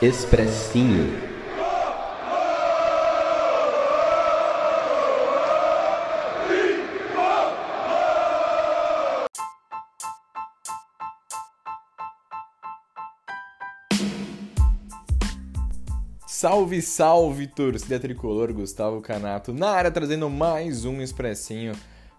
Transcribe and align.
Expressinho. 0.00 1.12
Salve, 16.28 16.80
salve, 16.80 17.48
torcida 17.48 17.98
tricolor, 17.98 18.52
Gustavo 18.52 19.00
Canato 19.00 19.52
na 19.52 19.70
área 19.70 19.90
trazendo 19.90 20.30
mais 20.30 20.84
um 20.84 21.02
expressinho 21.02 21.72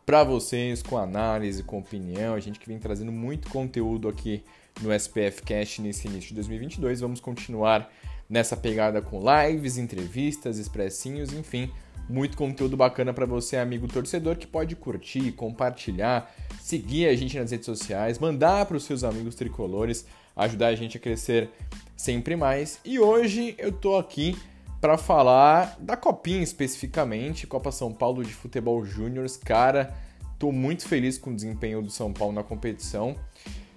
para 0.05 0.25
vocês 0.25 0.83
com 0.83 0.97
análise, 0.97 1.63
com 1.63 1.79
opinião. 1.79 2.33
A 2.33 2.41
gente 2.41 2.59
que 2.59 2.67
vem 2.67 2.77
trazendo 2.77 3.13
muito 3.13 3.49
conteúdo 3.49 4.09
aqui 4.09 4.43
no 4.81 4.93
SPF 4.93 5.41
Cast 5.43 5.81
nesse 5.81 6.07
início 6.07 6.29
de 6.29 6.35
2022. 6.35 7.01
Vamos 7.01 7.19
continuar 7.19 7.91
nessa 8.29 8.55
pegada 8.55 9.01
com 9.01 9.21
lives, 9.21 9.77
entrevistas, 9.77 10.57
expressinhos, 10.57 11.33
enfim, 11.33 11.71
muito 12.07 12.37
conteúdo 12.37 12.77
bacana 12.77 13.13
para 13.13 13.25
você, 13.25 13.57
amigo 13.57 13.87
torcedor, 13.87 14.35
que 14.35 14.47
pode 14.47 14.75
curtir, 14.75 15.31
compartilhar, 15.31 16.33
seguir 16.61 17.07
a 17.07 17.15
gente 17.15 17.37
nas 17.37 17.51
redes 17.51 17.65
sociais, 17.65 18.19
mandar 18.19 18.65
para 18.65 18.77
os 18.77 18.83
seus 18.83 19.03
amigos 19.03 19.35
tricolores, 19.35 20.05
ajudar 20.35 20.67
a 20.67 20.75
gente 20.75 20.97
a 20.97 20.99
crescer 20.99 21.49
sempre 21.95 22.35
mais. 22.35 22.79
E 22.85 22.99
hoje 22.99 23.55
eu 23.57 23.71
tô 23.71 23.97
aqui 23.97 24.37
para 24.79 24.97
falar 24.97 25.77
da 25.79 25.97
Copinha 25.97 26.41
especificamente, 26.41 27.45
Copa 27.45 27.71
São 27.71 27.91
Paulo 27.91 28.23
de 28.23 28.33
Futebol 28.33 28.85
Júnior. 28.85 29.27
Cara, 29.43 29.93
tô 30.37 30.51
muito 30.51 30.87
feliz 30.87 31.17
com 31.17 31.31
o 31.31 31.35
desempenho 31.35 31.81
do 31.81 31.89
São 31.89 32.13
Paulo 32.13 32.33
na 32.33 32.43
competição. 32.43 33.15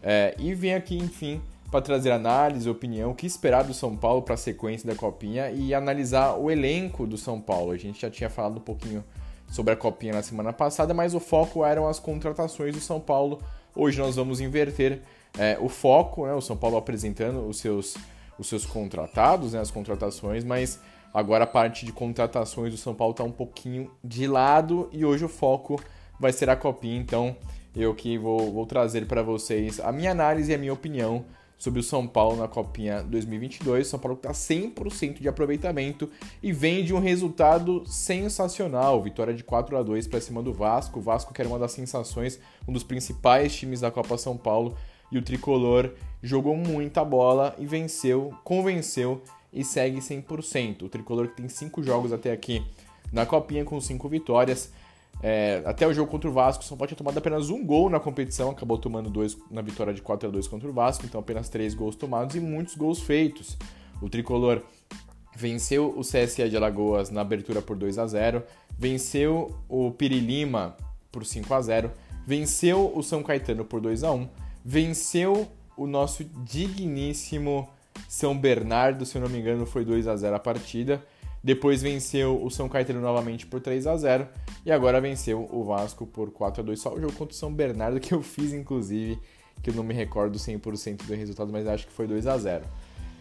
É, 0.03 0.35
e 0.39 0.55
vim 0.55 0.73
aqui, 0.73 0.97
enfim, 0.97 1.41
para 1.71 1.81
trazer 1.81 2.11
análise, 2.11 2.69
opinião, 2.69 3.13
o 3.13 3.15
que 3.15 3.27
esperar 3.27 3.65
do 3.65 3.73
São 3.73 3.97
Paulo 3.97 4.23
para 4.23 4.35
a 4.35 4.37
sequência 4.37 4.87
da 4.87 4.95
Copinha 4.95 5.51
e 5.51 5.73
analisar 5.73 6.37
o 6.37 6.51
elenco 6.51 7.07
do 7.07 7.17
São 7.17 7.41
Paulo. 7.41 7.71
A 7.71 7.79
gente 7.79 8.01
já 8.03 8.11
tinha 8.11 8.29
falado 8.29 8.59
um 8.59 8.61
pouquinho 8.61 9.05
sobre 9.49 9.73
a 9.73 9.77
Copinha 9.77 10.13
na 10.13 10.23
semana 10.23 10.53
passada, 10.53 10.93
mas 10.93 11.15
o 11.15 11.21
foco 11.21 11.65
eram 11.65 11.87
as 11.87 11.99
contratações 11.99 12.75
do 12.75 12.81
São 12.81 13.01
Paulo. 13.01 13.41
Hoje 13.75 13.99
nós 14.01 14.17
vamos 14.17 14.41
inverter 14.41 15.01
é, 15.39 15.57
o 15.61 15.69
foco, 15.69 16.27
né, 16.27 16.35
o 16.35 16.41
São 16.41 16.57
Paulo 16.57 16.77
apresentando 16.77 17.47
os 17.47 17.59
seus, 17.59 17.97
os 18.39 18.49
seus 18.49 18.67
contratados, 18.67 19.53
né, 19.53 19.61
as 19.61 19.71
contratações, 19.71 20.45
mas 20.45 20.81
agora 21.15 21.45
a 21.45 21.47
parte 21.47 21.87
de 21.87 21.93
contratações 21.93 22.73
do 22.73 22.77
São 22.77 22.95
Paulo 22.95 23.13
está 23.13 23.25
um 23.25 23.33
pouquinho 23.33 23.91
de 24.03 24.27
lado 24.27 24.89
e 24.93 25.05
hoje 25.05 25.25
o 25.25 25.29
foco 25.29 25.81
vai 26.21 26.33
ser 26.33 26.51
a 26.51 26.57
Copinha, 26.57 26.99
então 26.99 27.37
eu 27.75 27.95
que 27.95 28.19
vou, 28.19 28.53
vou 28.53 28.67
trazer 28.67 29.07
para 29.07 29.23
vocês 29.23 29.81
a 29.81 29.91
minha 29.93 30.11
análise 30.11 30.51
e 30.51 30.55
a 30.55 30.59
minha 30.59 30.73
opinião 30.73 31.25
sobre 31.63 31.79
o 31.79 31.83
São 31.83 32.09
Paulo 32.09 32.37
na 32.37 32.49
Copinha 32.49 33.05
2022. 33.05 33.87
São 33.87 33.97
Paulo 33.97 34.17
está 34.17 34.33
100% 34.33 35.21
de 35.21 35.29
aproveitamento 35.29 36.11
e 36.43 36.53
vem 36.53 36.85
de 36.85 36.93
um 36.93 36.99
resultado 36.99 37.85
sensacional. 37.87 39.01
Vitória 39.01 39.33
de 39.33 39.45
4 39.45 39.77
a 39.77 39.83
2 39.85 40.09
para 40.09 40.21
cima 40.21 40.43
do 40.43 40.53
Vasco. 40.53 40.99
O 40.99 41.03
Vasco 41.03 41.33
que 41.33 41.41
era 41.41 41.49
uma 41.49 41.61
das 41.61 41.71
sensações, 41.71 42.41
um 42.67 42.73
dos 42.73 42.83
principais 42.83 43.55
times 43.55 43.81
da 43.81 43.93
Copa 43.93 44.19
São 44.19 44.37
Paulo. 44.37 44.77
E 45.13 45.17
o 45.17 45.23
Tricolor 45.23 45.93
jogou 46.21 46.57
muita 46.57 47.05
bola 47.05 47.55
e 47.57 47.65
venceu, 47.65 48.35
convenceu 48.43 49.23
e 49.53 49.63
segue 49.63 49.99
100%. 49.99 50.83
O 50.83 50.89
Tricolor 50.89 51.29
que 51.29 51.37
tem 51.37 51.49
5 51.49 51.81
jogos 51.81 52.13
até 52.13 52.33
aqui 52.33 52.67
na 53.13 53.25
Copinha 53.25 53.65
com 53.65 53.81
5 53.81 54.09
vitórias. 54.09 54.73
É, 55.21 55.63
até 55.65 55.87
o 55.87 55.93
jogo 55.93 56.11
contra 56.11 56.29
o 56.29 56.33
Vasco, 56.33 56.63
o 56.63 56.67
São 56.67 56.77
Paulo 56.77 56.89
tinha 56.89 56.99
tomado 56.99 57.19
apenas 57.19 57.51
um 57.51 57.65
gol 57.65 57.89
na 57.89 58.01
competição, 58.01 58.51
acabou 58.51 58.79
tomando 58.79 59.11
dois 59.11 59.37
na 59.51 59.63
vitória 59.63 59.95
de 59.95 60.03
4 60.03 60.29
a 60.29 60.33
2 60.33 60.49
contra 60.49 60.69
o 60.69 60.73
Vasco, 60.73 61.07
então 61.07 61.21
apenas 61.21 61.49
três 61.49 61.75
gols 61.75 61.95
tomados 61.95 62.35
e 62.35 62.41
muitos 62.41 62.75
gols 62.75 63.01
feitos. 63.01 63.57
O 64.01 64.09
tricolor 64.09 64.63
venceu 65.37 65.95
o 65.97 66.01
CSA 66.01 66.49
de 66.49 66.57
Alagoas 66.57 67.11
na 67.11 67.21
abertura 67.21 67.63
por 67.63 67.77
2 67.77 67.99
a 67.99 68.07
0, 68.07 68.43
venceu 68.77 69.55
o 69.69 69.91
Pirilima 69.91 70.77
por 71.11 71.25
5 71.25 71.55
a 71.55 71.61
0, 71.61 71.91
venceu 72.27 72.93
o 72.95 73.03
São 73.03 73.23
Caetano 73.23 73.65
por 73.65 73.81
2 73.81 74.05
a 74.05 74.13
1, 74.13 74.29
venceu 74.65 75.49
o 75.77 75.87
nosso 75.87 76.25
digníssimo 76.25 77.69
São 78.09 78.37
Bernardo, 78.37 79.07
se 79.07 79.17
eu 79.17 79.23
não 79.23 79.29
me 79.29 79.39
engano, 79.39 79.67
foi 79.67 79.85
2 79.85 80.09
a 80.09 80.17
0 80.17 80.37
a 80.37 80.39
partida. 80.39 81.03
Depois 81.43 81.83
venceu 81.83 82.41
o 82.43 82.51
São 82.51 82.69
Caetano 82.69 83.01
novamente 83.01 83.47
por 83.47 83.61
3 83.61 83.87
a 83.87 83.97
0 83.97 84.29
e 84.65 84.71
agora 84.71 85.01
venceu 85.01 85.49
o 85.51 85.65
Vasco 85.65 86.07
por 86.07 86.31
4 86.31 86.63
a 86.63 86.65
2 86.65 86.81
Só 86.81 86.95
o 86.95 87.01
jogo 87.01 87.13
contra 87.15 87.35
o 87.35 87.37
São 87.37 87.53
Bernardo 87.53 87.99
que 87.99 88.15
eu 88.15 88.23
fiz, 88.23 88.53
inclusive, 88.53 89.19
que 89.63 89.71
eu 89.71 89.75
não 89.75 89.83
me 89.83 89.93
recordo 89.93 90.39
100% 90.39 91.05
do 91.05 91.15
resultado, 91.15 91.51
mas 91.51 91.67
acho 91.67 91.87
que 91.87 91.93
foi 91.93 92.07
2 92.07 92.27
a 92.29 92.39
0 92.39 92.65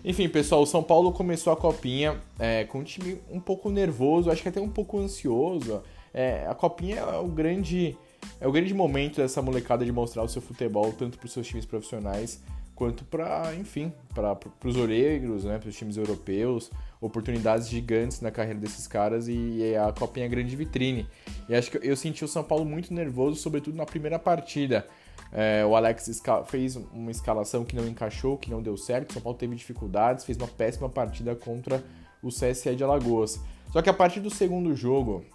Enfim, 0.06 0.30
pessoal, 0.30 0.62
o 0.62 0.68
São 0.68 0.84
Paulo 0.84 1.12
começou 1.12 1.52
a 1.52 1.58
copinha 1.58 2.22
é, 2.38 2.64
com 2.66 2.80
um 2.80 2.84
time 2.84 3.20
um 3.32 3.40
pouco 3.40 3.72
nervoso, 3.72 4.30
acho 4.30 4.44
que 4.44 4.50
até 4.50 4.62
um 4.62 4.70
pouco 4.70 5.00
ansioso. 5.00 5.82
É, 6.14 6.46
a 6.48 6.54
copinha 6.54 6.98
é 6.98 7.18
o 7.18 7.28
grande 7.28 7.98
é 8.40 8.48
o 8.48 8.52
grande 8.52 8.74
momento 8.74 9.18
dessa 9.18 9.42
molecada 9.42 9.84
de 9.84 9.92
mostrar 9.92 10.22
o 10.22 10.28
seu 10.28 10.42
futebol 10.42 10.94
tanto 10.94 11.18
para 11.18 11.26
os 11.26 11.34
seus 11.34 11.48
times 11.48 11.66
profissionais 11.66 12.40
quanto 12.82 13.04
para, 13.06 13.54
enfim, 13.56 13.94
para 14.12 14.36
os 14.66 14.76
oregros, 14.76 15.44
né, 15.44 15.60
para 15.60 15.70
os 15.70 15.76
times 15.76 15.98
europeus, 15.98 16.72
oportunidades 17.02 17.68
gigantes 17.68 18.22
na 18.22 18.30
carreira 18.30 18.60
desses 18.60 18.86
caras 18.86 19.28
e 19.28 19.76
a 19.76 19.92
Copinha 19.92 20.28
é 20.28 20.30
grande 20.30 20.56
vitrine. 20.56 21.08
E 21.50 21.56
acho 21.56 21.72
que 21.72 21.80
eu 21.82 21.98
senti 21.98 22.24
o 22.24 22.28
São 22.28 22.44
Paulo 22.44 22.64
muito 22.64 22.94
nervoso, 22.94 23.42
sobretudo 23.42 23.76
na 23.76 23.86
primeira 23.86 24.20
partida. 24.20 24.88
É, 25.34 25.66
o 25.66 25.76
Alex 25.76 26.22
fez 26.46 26.76
uma 26.76 27.10
escalação 27.10 27.66
que 27.66 27.76
não 27.76 27.88
encaixou, 27.88 28.38
que 28.38 28.52
não 28.52 28.62
deu 28.62 28.78
certo. 28.78 29.10
O 29.10 29.14
São 29.14 29.22
Paulo 29.22 29.38
teve 29.38 29.56
dificuldades, 29.56 30.24
fez 30.24 30.38
uma 30.38 30.48
péssima 30.48 30.88
partida 30.88 31.36
contra 31.36 31.84
o 32.22 32.30
CSE 32.30 32.76
de 32.76 32.84
Alagoas. 32.84 33.40
Só 33.72 33.82
que 33.82 33.90
a 33.90 33.94
partir 33.94 34.20
do 34.20 34.30
segundo 34.30 34.76
jogo, 34.76 35.26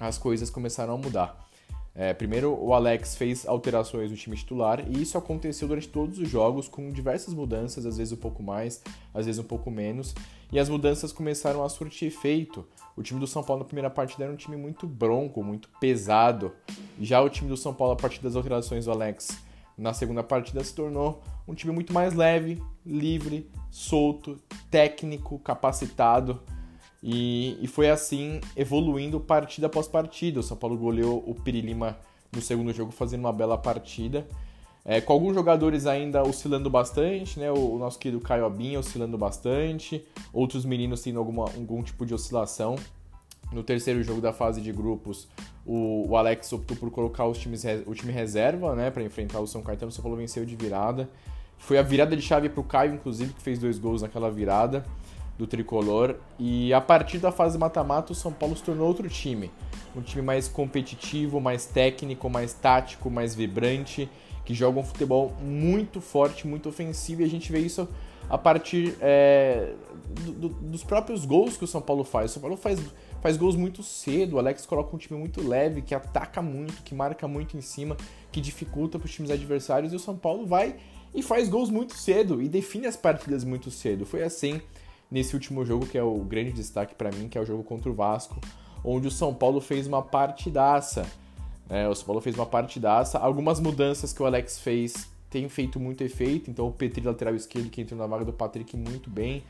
as 0.00 0.16
coisas 0.16 0.48
começaram 0.48 0.94
a 0.94 0.96
mudar. 0.96 1.41
É, 1.94 2.14
primeiro, 2.14 2.58
o 2.58 2.72
Alex 2.72 3.16
fez 3.16 3.46
alterações 3.46 4.10
no 4.10 4.16
time 4.16 4.34
titular 4.34 4.82
e 4.88 5.02
isso 5.02 5.18
aconteceu 5.18 5.68
durante 5.68 5.88
todos 5.88 6.18
os 6.18 6.28
jogos 6.28 6.66
com 6.66 6.90
diversas 6.90 7.34
mudanças, 7.34 7.84
às 7.84 7.98
vezes 7.98 8.12
um 8.12 8.16
pouco 8.16 8.42
mais, 8.42 8.82
às 9.12 9.26
vezes 9.26 9.38
um 9.38 9.44
pouco 9.44 9.70
menos, 9.70 10.14
e 10.50 10.58
as 10.58 10.70
mudanças 10.70 11.12
começaram 11.12 11.62
a 11.62 11.68
surtir 11.68 12.08
efeito. 12.08 12.66
O 12.96 13.02
time 13.02 13.20
do 13.20 13.26
São 13.26 13.42
Paulo 13.42 13.62
na 13.62 13.66
primeira 13.66 13.90
partida 13.90 14.24
era 14.24 14.32
um 14.32 14.36
time 14.36 14.56
muito 14.56 14.86
bronco, 14.86 15.42
muito 15.42 15.68
pesado. 15.80 16.52
Já 16.98 17.20
o 17.20 17.28
time 17.28 17.48
do 17.48 17.56
São 17.56 17.74
Paulo, 17.74 17.92
a 17.92 17.96
partir 17.96 18.22
das 18.22 18.36
alterações 18.36 18.86
do 18.86 18.90
Alex 18.90 19.38
na 19.76 19.92
segunda 19.92 20.22
partida, 20.22 20.64
se 20.64 20.74
tornou 20.74 21.22
um 21.46 21.54
time 21.54 21.72
muito 21.72 21.92
mais 21.92 22.14
leve, 22.14 22.62
livre, 22.84 23.50
solto, 23.70 24.38
técnico, 24.70 25.38
capacitado. 25.38 26.40
E, 27.02 27.58
e 27.60 27.66
foi 27.66 27.90
assim 27.90 28.40
evoluindo 28.56 29.18
partida 29.18 29.66
após 29.66 29.88
partida. 29.88 30.40
O 30.40 30.42
São 30.42 30.56
Paulo 30.56 30.76
goleou 30.76 31.22
o 31.26 31.34
Pirilima 31.34 31.98
no 32.30 32.40
segundo 32.40 32.72
jogo, 32.72 32.92
fazendo 32.92 33.20
uma 33.20 33.32
bela 33.32 33.58
partida. 33.58 34.26
É, 34.84 35.00
com 35.00 35.12
alguns 35.12 35.34
jogadores 35.34 35.86
ainda 35.86 36.22
oscilando 36.22 36.68
bastante, 36.70 37.38
né? 37.38 37.50
O, 37.50 37.74
o 37.74 37.78
nosso 37.78 37.98
querido 37.98 38.20
Caio 38.20 38.44
Abinha 38.44 38.78
oscilando 38.78 39.18
bastante, 39.18 40.04
outros 40.32 40.64
meninos 40.64 41.02
tendo 41.02 41.18
alguma, 41.18 41.44
algum 41.44 41.82
tipo 41.82 42.06
de 42.06 42.14
oscilação. 42.14 42.76
No 43.52 43.62
terceiro 43.62 44.02
jogo 44.02 44.20
da 44.20 44.32
fase 44.32 44.60
de 44.60 44.72
grupos, 44.72 45.28
o, 45.66 46.08
o 46.08 46.16
Alex 46.16 46.52
optou 46.52 46.76
por 46.76 46.90
colocar 46.90 47.26
os 47.26 47.38
times, 47.38 47.64
o 47.86 47.94
time 47.94 48.10
reserva, 48.10 48.74
né, 48.74 48.90
para 48.90 49.02
enfrentar 49.02 49.40
o 49.40 49.46
São 49.46 49.62
Caetano. 49.62 49.90
O 49.90 49.92
São 49.92 50.02
Paulo 50.02 50.16
venceu 50.16 50.44
de 50.44 50.56
virada. 50.56 51.08
Foi 51.58 51.78
a 51.78 51.82
virada 51.82 52.16
de 52.16 52.22
chave 52.22 52.48
para 52.48 52.60
o 52.60 52.64
Caio, 52.64 52.94
inclusive, 52.94 53.34
que 53.34 53.42
fez 53.42 53.58
dois 53.58 53.78
gols 53.78 54.02
naquela 54.02 54.30
virada 54.30 54.84
do 55.42 55.46
tricolor. 55.46 56.16
E 56.38 56.72
a 56.72 56.80
partir 56.80 57.18
da 57.18 57.32
fase 57.32 57.58
mata-mata, 57.58 58.12
o 58.12 58.14
São 58.14 58.32
Paulo 58.32 58.56
se 58.56 58.62
tornou 58.62 58.86
outro 58.86 59.08
time. 59.08 59.50
Um 59.94 60.00
time 60.00 60.22
mais 60.22 60.48
competitivo, 60.48 61.40
mais 61.40 61.66
técnico, 61.66 62.30
mais 62.30 62.54
tático, 62.54 63.10
mais 63.10 63.34
vibrante, 63.34 64.08
que 64.44 64.54
joga 64.54 64.78
um 64.78 64.84
futebol 64.84 65.32
muito 65.42 66.00
forte, 66.00 66.46
muito 66.46 66.68
ofensivo. 66.68 67.22
E 67.22 67.24
a 67.24 67.28
gente 67.28 67.50
vê 67.50 67.58
isso 67.58 67.88
a 68.30 68.38
partir 68.38 68.96
é, 69.00 69.72
do, 70.24 70.32
do, 70.32 70.48
dos 70.48 70.84
próprios 70.84 71.24
gols 71.24 71.56
que 71.56 71.64
o 71.64 71.68
São 71.68 71.82
Paulo 71.82 72.04
faz. 72.04 72.30
O 72.30 72.34
São 72.34 72.40
Paulo 72.40 72.56
faz, 72.56 72.80
faz 73.20 73.36
gols 73.36 73.56
muito 73.56 73.82
cedo, 73.82 74.36
o 74.36 74.38
Alex 74.38 74.64
coloca 74.64 74.94
um 74.94 74.98
time 74.98 75.18
muito 75.18 75.46
leve, 75.46 75.82
que 75.82 75.94
ataca 75.94 76.40
muito, 76.40 76.82
que 76.84 76.94
marca 76.94 77.26
muito 77.26 77.56
em 77.56 77.60
cima, 77.60 77.96
que 78.30 78.40
dificulta 78.40 78.96
para 78.96 79.06
os 79.06 79.12
times 79.12 79.30
adversários. 79.30 79.92
E 79.92 79.96
o 79.96 80.00
São 80.00 80.16
Paulo 80.16 80.46
vai 80.46 80.76
e 81.12 81.20
faz 81.20 81.48
gols 81.48 81.68
muito 81.68 81.94
cedo 81.94 82.40
e 82.40 82.48
define 82.48 82.86
as 82.86 82.96
partidas 82.96 83.42
muito 83.44 83.70
cedo. 83.72 84.06
Foi 84.06 84.22
assim 84.22 84.62
nesse 85.12 85.34
último 85.34 85.62
jogo, 85.62 85.86
que 85.86 85.98
é 85.98 86.02
o 86.02 86.16
grande 86.20 86.52
destaque 86.52 86.94
para 86.94 87.10
mim, 87.10 87.28
que 87.28 87.36
é 87.36 87.40
o 87.40 87.44
jogo 87.44 87.62
contra 87.62 87.90
o 87.90 87.94
Vasco, 87.94 88.40
onde 88.82 89.06
o 89.06 89.10
São 89.10 89.34
Paulo 89.34 89.60
fez 89.60 89.86
uma 89.86 90.00
partidaça. 90.00 91.06
É, 91.68 91.86
o 91.86 91.94
São 91.94 92.06
Paulo 92.06 92.22
fez 92.22 92.34
uma 92.34 92.46
partidaça. 92.46 93.18
Algumas 93.18 93.60
mudanças 93.60 94.12
que 94.12 94.22
o 94.22 94.26
Alex 94.26 94.58
fez 94.58 95.10
têm 95.28 95.50
feito 95.50 95.78
muito 95.78 96.02
efeito. 96.02 96.50
Então, 96.50 96.66
o 96.66 96.72
Petri, 96.72 97.04
lateral 97.04 97.34
esquerdo, 97.34 97.68
que 97.68 97.82
entrou 97.82 98.00
na 98.00 98.06
vaga 98.06 98.24
do 98.24 98.32
Patrick 98.32 98.74
muito 98.74 99.10
bem. 99.10 99.44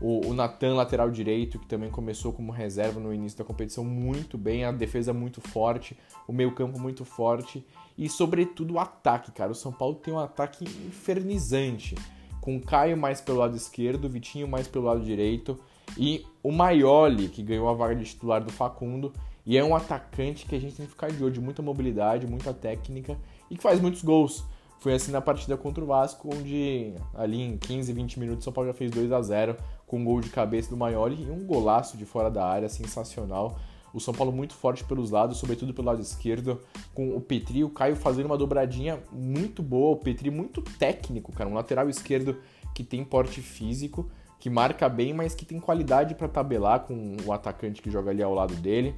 O, 0.00 0.28
o 0.28 0.34
Natan, 0.34 0.74
lateral 0.74 1.10
direito, 1.10 1.58
que 1.58 1.66
também 1.66 1.90
começou 1.90 2.32
como 2.32 2.52
reserva 2.52 3.00
no 3.00 3.12
início 3.12 3.36
da 3.36 3.44
competição, 3.44 3.84
muito 3.84 4.38
bem. 4.38 4.64
A 4.64 4.70
defesa 4.70 5.12
muito 5.12 5.40
forte, 5.40 5.98
o 6.28 6.32
meio-campo 6.32 6.78
muito 6.78 7.04
forte. 7.04 7.66
E, 7.96 8.08
sobretudo, 8.08 8.74
o 8.74 8.78
ataque, 8.78 9.32
cara. 9.32 9.50
O 9.50 9.54
São 9.54 9.72
Paulo 9.72 9.96
tem 9.96 10.14
um 10.14 10.18
ataque 10.20 10.64
infernizante 10.64 11.96
com 12.40 12.60
Caio 12.60 12.96
mais 12.96 13.20
pelo 13.20 13.38
lado 13.38 13.56
esquerdo, 13.56 14.08
Vitinho 14.08 14.48
mais 14.48 14.66
pelo 14.66 14.84
lado 14.84 15.00
direito 15.00 15.58
e 15.96 16.24
o 16.42 16.52
Maioli, 16.52 17.28
que 17.28 17.42
ganhou 17.42 17.68
a 17.68 17.74
vaga 17.74 17.94
de 17.94 18.04
titular 18.04 18.42
do 18.42 18.52
Facundo. 18.52 19.12
E 19.46 19.56
é 19.56 19.64
um 19.64 19.74
atacante 19.74 20.44
que 20.44 20.54
a 20.54 20.60
gente 20.60 20.74
tem 20.74 20.84
que 20.84 20.92
ficar 20.92 21.10
de 21.10 21.24
olho, 21.24 21.32
de 21.32 21.40
muita 21.40 21.62
mobilidade, 21.62 22.26
muita 22.26 22.52
técnica 22.52 23.16
e 23.50 23.56
que 23.56 23.62
faz 23.62 23.80
muitos 23.80 24.02
gols. 24.02 24.44
Foi 24.80 24.94
assim 24.94 25.10
na 25.10 25.20
partida 25.20 25.56
contra 25.56 25.82
o 25.82 25.86
Vasco, 25.86 26.28
onde 26.32 26.92
ali 27.14 27.40
em 27.40 27.56
15, 27.56 27.92
20 27.92 28.20
minutos 28.20 28.42
o 28.42 28.44
São 28.44 28.52
Paulo 28.52 28.70
já 28.70 28.74
fez 28.74 28.90
2 28.90 29.10
a 29.10 29.22
0 29.22 29.56
com 29.86 29.98
um 29.98 30.04
gol 30.04 30.20
de 30.20 30.28
cabeça 30.28 30.70
do 30.70 30.76
Maioli 30.76 31.24
e 31.24 31.30
um 31.30 31.44
golaço 31.46 31.96
de 31.96 32.04
fora 32.04 32.30
da 32.30 32.46
área 32.46 32.68
sensacional. 32.68 33.58
O 33.98 34.00
São 34.00 34.14
Paulo 34.14 34.32
muito 34.32 34.54
forte 34.54 34.84
pelos 34.84 35.10
lados, 35.10 35.38
sobretudo 35.38 35.74
pelo 35.74 35.88
lado 35.88 36.00
esquerdo, 36.00 36.60
com 36.94 37.16
o 37.16 37.20
Petri 37.20 37.64
o 37.64 37.68
Caio 37.68 37.96
fazendo 37.96 38.26
uma 38.26 38.38
dobradinha 38.38 39.00
muito 39.12 39.62
boa. 39.62 39.92
O 39.92 39.96
Petri 39.96 40.30
muito 40.30 40.62
técnico, 40.62 41.32
cara, 41.32 41.50
um 41.50 41.54
lateral 41.54 41.88
esquerdo 41.90 42.36
que 42.74 42.84
tem 42.84 43.04
porte 43.04 43.40
físico, 43.40 44.08
que 44.38 44.48
marca 44.48 44.88
bem, 44.88 45.12
mas 45.12 45.34
que 45.34 45.44
tem 45.44 45.58
qualidade 45.58 46.14
para 46.14 46.28
tabelar 46.28 46.80
com 46.80 47.16
o 47.26 47.32
atacante 47.32 47.82
que 47.82 47.90
joga 47.90 48.10
ali 48.10 48.22
ao 48.22 48.32
lado 48.32 48.54
dele 48.54 48.94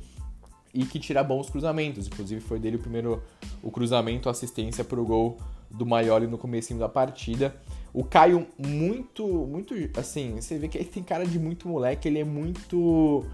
e 0.72 0.84
que 0.84 0.98
tira 0.98 1.24
bons 1.24 1.48
cruzamentos. 1.48 2.06
Inclusive 2.06 2.40
foi 2.40 2.58
dele 2.58 2.76
o 2.76 2.80
primeiro 2.80 3.22
o 3.62 3.70
cruzamento, 3.70 4.28
assistência 4.28 4.84
para 4.84 5.00
o 5.00 5.04
gol 5.04 5.38
do 5.70 5.86
Maioli 5.86 6.26
no 6.26 6.38
comecinho 6.38 6.78
da 6.78 6.88
partida. 6.88 7.56
O 7.92 8.04
Caio 8.04 8.46
muito, 8.56 9.26
muito, 9.26 9.74
assim, 9.96 10.36
você 10.40 10.58
vê 10.58 10.68
que 10.68 10.78
ele 10.78 10.88
tem 10.88 11.02
cara 11.02 11.26
de 11.26 11.38
muito 11.38 11.68
moleque, 11.68 12.06
ele 12.06 12.20
é 12.20 12.24
muito, 12.24 13.24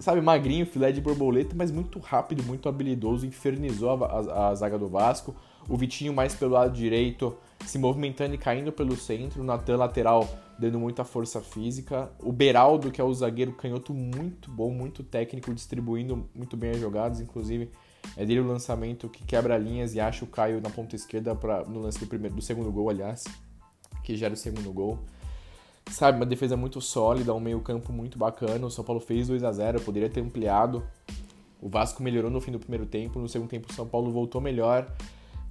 sabe, 0.00 0.20
magrinho, 0.20 0.66
filé 0.66 0.92
de 0.92 1.00
borboleta, 1.00 1.54
mas 1.56 1.70
muito 1.70 1.98
rápido, 1.98 2.42
muito 2.42 2.68
habilidoso, 2.68 3.26
infernizou 3.26 3.90
a, 3.90 4.06
a, 4.06 4.48
a 4.48 4.54
zaga 4.54 4.78
do 4.78 4.88
Vasco. 4.88 5.34
O 5.68 5.76
Vitinho 5.76 6.12
mais 6.12 6.34
pelo 6.34 6.52
lado 6.52 6.72
direito, 6.72 7.36
se 7.64 7.78
movimentando 7.78 8.34
e 8.34 8.38
caindo 8.38 8.72
pelo 8.72 8.96
centro. 8.96 9.42
O 9.42 9.44
Natan 9.44 9.76
lateral 9.76 10.28
dando 10.58 10.78
muita 10.78 11.04
força 11.04 11.40
física. 11.40 12.10
O 12.20 12.32
Beraldo, 12.32 12.90
que 12.90 13.00
é 13.00 13.04
o 13.04 13.14
zagueiro 13.14 13.52
canhoto 13.52 13.94
muito 13.94 14.50
bom, 14.50 14.70
muito 14.70 15.04
técnico, 15.04 15.54
distribuindo 15.54 16.28
muito 16.34 16.56
bem 16.56 16.72
as 16.72 16.80
jogadas. 16.80 17.20
Inclusive, 17.20 17.70
é 18.16 18.24
dele 18.24 18.40
o 18.40 18.46
lançamento 18.46 19.08
que 19.08 19.24
quebra 19.24 19.56
linhas 19.56 19.94
e 19.94 20.00
acha 20.00 20.24
o 20.24 20.28
Caio 20.28 20.60
na 20.60 20.70
ponta 20.70 20.96
esquerda 20.96 21.34
pra, 21.34 21.64
no 21.64 21.80
lance 21.80 21.98
do, 21.98 22.06
primeiro, 22.06 22.34
do 22.34 22.42
segundo 22.42 22.70
gol, 22.72 22.90
aliás, 22.90 23.24
que 24.02 24.16
gera 24.16 24.34
o 24.34 24.36
segundo 24.36 24.72
gol. 24.72 24.98
Sabe, 25.90 26.16
uma 26.16 26.26
defesa 26.26 26.56
muito 26.56 26.80
sólida, 26.80 27.34
um 27.34 27.40
meio-campo 27.40 27.92
muito 27.92 28.18
bacana. 28.18 28.66
O 28.66 28.70
São 28.70 28.84
Paulo 28.84 29.00
fez 29.00 29.28
2 29.28 29.44
a 29.44 29.52
0 29.52 29.80
poderia 29.80 30.08
ter 30.08 30.20
ampliado. 30.20 30.82
O 31.60 31.68
Vasco 31.68 32.02
melhorou 32.02 32.30
no 32.30 32.40
fim 32.40 32.50
do 32.50 32.58
primeiro 32.58 32.86
tempo, 32.86 33.18
no 33.18 33.28
segundo 33.28 33.48
tempo 33.48 33.70
o 33.70 33.72
São 33.72 33.86
Paulo 33.86 34.10
voltou 34.10 34.40
melhor 34.40 34.90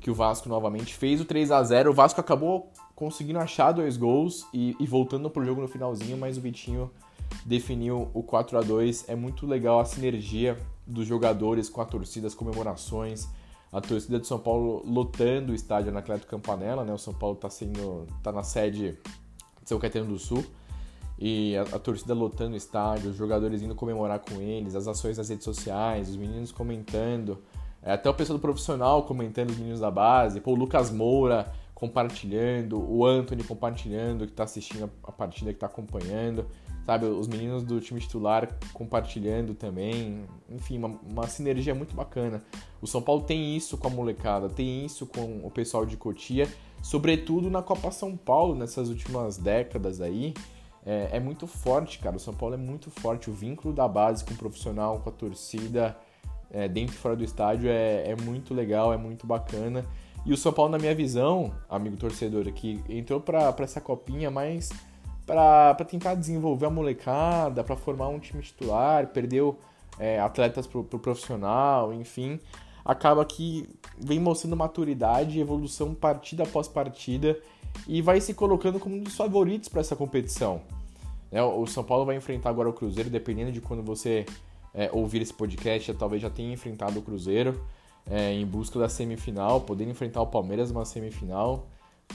que 0.01 0.09
o 0.09 0.15
Vasco 0.15 0.49
novamente 0.49 0.93
fez 0.95 1.21
o 1.21 1.25
3 1.25 1.51
a 1.51 1.63
0 1.63 1.91
O 1.91 1.93
Vasco 1.93 2.19
acabou 2.19 2.71
conseguindo 2.95 3.39
achar 3.39 3.71
dois 3.71 3.95
gols 3.95 4.45
e, 4.53 4.75
e 4.79 4.85
voltando 4.85 5.29
pro 5.29 5.45
jogo 5.45 5.61
no 5.61 5.67
finalzinho, 5.67 6.17
mas 6.17 6.37
o 6.37 6.41
Vitinho 6.41 6.91
definiu 7.45 8.09
o 8.13 8.21
4 8.23 8.57
a 8.57 8.61
2 8.61 9.07
É 9.07 9.15
muito 9.15 9.45
legal 9.45 9.79
a 9.79 9.85
sinergia 9.85 10.57
dos 10.85 11.07
jogadores 11.07 11.69
com 11.69 11.79
a 11.79 11.85
torcida, 11.85 12.27
as 12.27 12.35
comemorações. 12.35 13.29
A 13.71 13.79
torcida 13.79 14.19
de 14.19 14.27
São 14.27 14.37
Paulo 14.37 14.83
lotando 14.85 15.53
o 15.53 15.55
estádio 15.55 15.91
Anacleto 15.91 16.27
Campanella, 16.27 16.83
né? 16.83 16.93
O 16.93 16.97
São 16.97 17.13
Paulo 17.13 17.35
está 17.35 17.49
sendo 17.49 18.05
tá 18.21 18.29
na 18.29 18.43
sede 18.43 18.97
de 19.30 19.30
São 19.63 19.79
Caetano 19.79 20.07
do 20.07 20.19
Sul. 20.19 20.43
E 21.17 21.55
a, 21.55 21.61
a, 21.61 21.79
torcida 21.79 22.15
lotando 22.15 22.55
o 22.55 22.57
estádio, 22.57 23.11
os 23.11 23.15
jogadores 23.15 23.61
indo 23.61 23.75
comemorar 23.75 24.19
com 24.19 24.41
eles, 24.41 24.73
as 24.75 24.87
ações 24.87 25.17
nas 25.19 25.29
redes 25.29 25.43
sociais, 25.43 26.09
os 26.09 26.17
meninos 26.17 26.51
comentando. 26.51 27.37
É, 27.83 27.93
até 27.93 28.09
o 28.09 28.13
pessoal 28.13 28.37
do 28.37 28.41
profissional 28.41 29.03
comentando 29.03 29.51
os 29.51 29.57
meninos 29.57 29.79
da 29.79 29.91
base, 29.91 30.41
pô, 30.41 30.51
o 30.51 30.55
Lucas 30.55 30.89
Moura 30.89 31.51
compartilhando, 31.81 32.79
o 32.79 33.03
Anthony 33.03 33.43
compartilhando, 33.43 34.27
que 34.27 34.33
tá 34.33 34.43
assistindo 34.43 34.89
a 35.03 35.11
partida, 35.11 35.51
que 35.51 35.57
tá 35.57 35.65
acompanhando, 35.65 36.45
sabe? 36.85 37.07
Os 37.07 37.27
meninos 37.27 37.63
do 37.63 37.81
time 37.81 37.99
titular 37.99 38.55
compartilhando 38.71 39.55
também. 39.55 40.23
Enfim, 40.47 40.77
uma, 40.77 40.99
uma 41.07 41.27
sinergia 41.27 41.73
muito 41.73 41.95
bacana. 41.95 42.43
O 42.79 42.85
São 42.85 43.01
Paulo 43.01 43.23
tem 43.23 43.57
isso 43.57 43.79
com 43.79 43.87
a 43.87 43.89
molecada, 43.89 44.47
tem 44.47 44.85
isso 44.85 45.07
com 45.07 45.41
o 45.43 45.49
pessoal 45.49 45.83
de 45.83 45.97
Cotia, 45.97 46.47
sobretudo 46.81 47.49
na 47.49 47.61
Copa 47.61 47.91
São 47.91 48.15
Paulo, 48.15 48.55
nessas 48.55 48.89
últimas 48.89 49.37
décadas 49.37 50.01
aí. 50.01 50.33
É, 50.85 51.09
é 51.13 51.19
muito 51.19 51.45
forte, 51.45 51.99
cara. 51.99 52.15
O 52.15 52.19
São 52.19 52.33
Paulo 52.33 52.55
é 52.55 52.57
muito 52.57 52.89
forte. 52.89 53.29
O 53.29 53.33
vínculo 53.33 53.73
da 53.73 53.87
base 53.87 54.25
com 54.25 54.33
o 54.33 54.37
profissional, 54.37 54.99
com 54.99 55.09
a 55.09 55.13
torcida 55.13 55.95
é, 56.51 56.67
dentro 56.67 56.95
e 56.95 56.97
fora 56.97 57.15
do 57.15 57.23
estádio 57.23 57.69
é, 57.69 58.09
é 58.09 58.15
muito 58.15 58.53
legal, 58.53 58.91
é 58.91 58.97
muito 58.97 59.25
bacana. 59.27 59.85
E 60.25 60.33
o 60.33 60.37
São 60.37 60.53
Paulo, 60.53 60.71
na 60.71 60.77
minha 60.77 60.93
visão, 60.93 61.51
amigo 61.69 61.97
torcedor 61.97 62.47
aqui, 62.47 62.83
entrou 62.87 63.19
para 63.19 63.53
essa 63.59 63.81
copinha 63.81 64.29
mais 64.29 64.69
para 65.25 65.73
tentar 65.85 66.15
desenvolver 66.15 66.65
a 66.65 66.69
molecada, 66.69 67.63
para 67.63 67.75
formar 67.75 68.09
um 68.09 68.19
time 68.19 68.41
titular, 68.43 69.07
perdeu 69.07 69.57
é, 69.97 70.19
atletas 70.19 70.67
pro, 70.67 70.83
pro 70.83 70.99
profissional, 70.99 71.93
enfim. 71.93 72.39
Acaba 72.83 73.23
que 73.25 73.69
vem 73.97 74.19
mostrando 74.19 74.55
maturidade 74.55 75.37
e 75.37 75.41
evolução 75.41 75.93
partida 75.93 76.43
após 76.43 76.67
partida 76.67 77.37
e 77.87 78.01
vai 78.01 78.19
se 78.19 78.33
colocando 78.33 78.79
como 78.79 78.95
um 78.95 79.03
dos 79.03 79.15
favoritos 79.15 79.69
para 79.69 79.81
essa 79.81 79.95
competição. 79.95 80.61
É, 81.31 81.41
o 81.41 81.65
São 81.65 81.83
Paulo 81.83 82.05
vai 82.05 82.15
enfrentar 82.15 82.49
agora 82.49 82.69
o 82.69 82.73
Cruzeiro, 82.73 83.09
dependendo 83.09 83.51
de 83.51 83.61
quando 83.61 83.81
você 83.81 84.25
é, 84.73 84.89
ouvir 84.91 85.21
esse 85.21 85.33
podcast, 85.33 85.93
talvez 85.93 86.21
já 86.21 86.29
tenha 86.29 86.51
enfrentado 86.51 86.99
o 86.99 87.01
Cruzeiro 87.01 87.61
é, 88.09 88.33
em 88.33 88.45
busca 88.45 88.79
da 88.79 88.89
semifinal, 88.89 89.61
podendo 89.61 89.91
enfrentar 89.91 90.21
o 90.21 90.27
Palmeiras 90.27 90.71
numa 90.71 90.85
semifinal, 90.85 91.67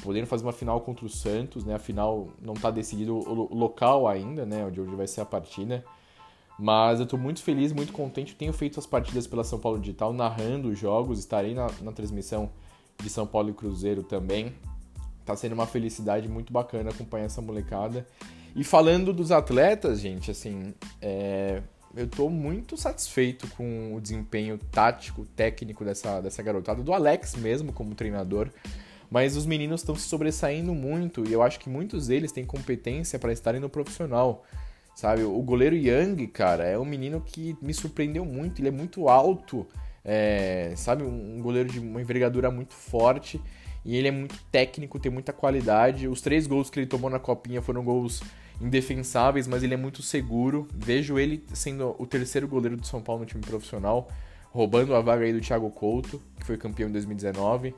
podendo 0.03 0.27
fazer 0.27 0.45
uma 0.45 0.53
final 0.53 0.81
contra 0.81 1.07
o 1.07 1.09
Santos, 1.09 1.65
né? 1.65 1.75
A 1.75 1.79
final 1.79 2.29
não 2.41 2.55
está 2.55 2.71
decidido 2.71 3.17
o 3.17 3.55
local 3.55 4.07
ainda, 4.07 4.45
né? 4.45 4.69
De 4.71 4.81
onde 4.81 4.95
vai 4.95 5.07
ser 5.07 5.23
a 5.23 5.25
partida. 5.25 5.85
Mas 6.59 6.99
eu 6.99 7.05
estou 7.05 7.19
muito 7.19 7.43
feliz, 7.43 7.73
muito 7.73 7.93
contente. 7.93 8.35
tenho 8.35 8.53
feito 8.53 8.79
as 8.81 8.87
partidas 8.87 9.27
pela 9.27 9.45
São 9.45 9.59
Paulo 9.59 9.79
Digital, 9.79 10.13
narrando 10.13 10.69
os 10.69 10.79
jogos. 10.79 11.19
Estarei 11.19 11.55
na, 11.55 11.69
na 11.83 11.93
transmissão 11.93 12.51
de 13.03 13.11
São 13.11 13.27
Paulo 13.27 13.51
e 13.51 13.53
Cruzeiro 13.53 14.03
também. 14.03 14.55
Tá 15.25 15.37
sendo 15.37 15.53
uma 15.53 15.67
felicidade 15.67 16.29
muito 16.29 16.53
bacana 16.53 16.91
acompanhar 16.91 17.27
essa 17.27 17.43
molecada. 17.43 18.07
E 18.55 18.65
falando 18.65 19.13
dos 19.13 19.31
atletas, 19.31 20.01
gente, 20.01 20.31
assim, 20.31 20.73
é, 21.03 21.61
eu 21.95 22.07
estou 22.07 22.31
muito 22.31 22.77
satisfeito 22.77 23.47
com 23.49 23.95
o 23.95 24.01
desempenho 24.01 24.59
tático, 24.71 25.27
técnico 25.37 25.85
dessa, 25.85 26.21
dessa 26.21 26.43
garotada, 26.43 26.83
do 26.83 26.93
Alex 26.93 27.35
mesmo 27.37 27.73
como 27.73 27.95
treinador. 27.95 28.51
Mas 29.11 29.37
os 29.37 29.47
meninos 29.47 29.81
estão 29.81 29.95
se 29.95 30.09
sobressaindo 30.09 30.75
muito 30.75 31.27
e 31.29 31.33
eu 31.33 31.43
acho 31.43 31.61
que 31.61 31.69
muitos 31.69 32.07
deles 32.09 32.33
têm 32.33 32.45
competência 32.45 33.19
para 33.19 33.33
estarem 33.33 33.61
no 33.61 33.69
profissional. 33.69 34.45
Sabe, 34.97 35.25
o 35.25 35.43
goleiro 35.43 35.77
Yang, 35.77 36.27
cara, 36.29 36.65
é 36.65 36.79
um 36.79 36.85
menino 36.87 37.21
que 37.21 37.55
me 37.61 37.75
surpreendeu 37.75 38.25
muito. 38.25 38.63
Ele 38.63 38.69
é 38.69 38.71
muito 38.71 39.11
alto, 39.11 39.67
é, 40.03 40.73
sabe, 40.75 41.03
um 41.03 41.39
goleiro 41.43 41.71
de 41.71 41.79
uma 41.79 42.01
envergadura 42.01 42.51
muito 42.51 42.73
forte 42.73 43.39
e 43.85 43.95
ele 43.95 44.09
é 44.09 44.11
muito 44.11 44.43
técnico, 44.51 44.99
tem 44.99 45.13
muita 45.13 45.35
qualidade. 45.35 46.09
Os 46.09 46.23
três 46.23 46.47
gols 46.47 46.71
que 46.71 46.81
ele 46.81 46.87
tomou 46.87 47.11
na 47.11 47.19
copinha 47.19 47.61
foram 47.61 47.85
gols 47.85 48.23
indefensáveis, 48.59 49.47
mas 49.47 49.63
ele 49.63 49.75
é 49.75 49.77
muito 49.77 50.01
seguro. 50.01 50.67
Vejo 50.75 51.19
ele 51.19 51.45
sendo 51.53 51.95
o 51.99 52.07
terceiro 52.07 52.49
goleiro 52.49 52.79
do 52.79 52.87
São 52.87 53.03
Paulo 53.03 53.21
no 53.21 53.27
time 53.27 53.43
profissional, 53.45 54.09
roubando 54.51 54.95
a 54.95 55.03
vaga 55.03 55.27
aí 55.27 55.33
do 55.35 55.43
Thiago 55.43 55.71
Couto, 55.73 56.23
que 56.41 56.47
foi 56.47 56.57
campeão 56.57 56.89
em 56.89 56.93
2019. 56.93 57.75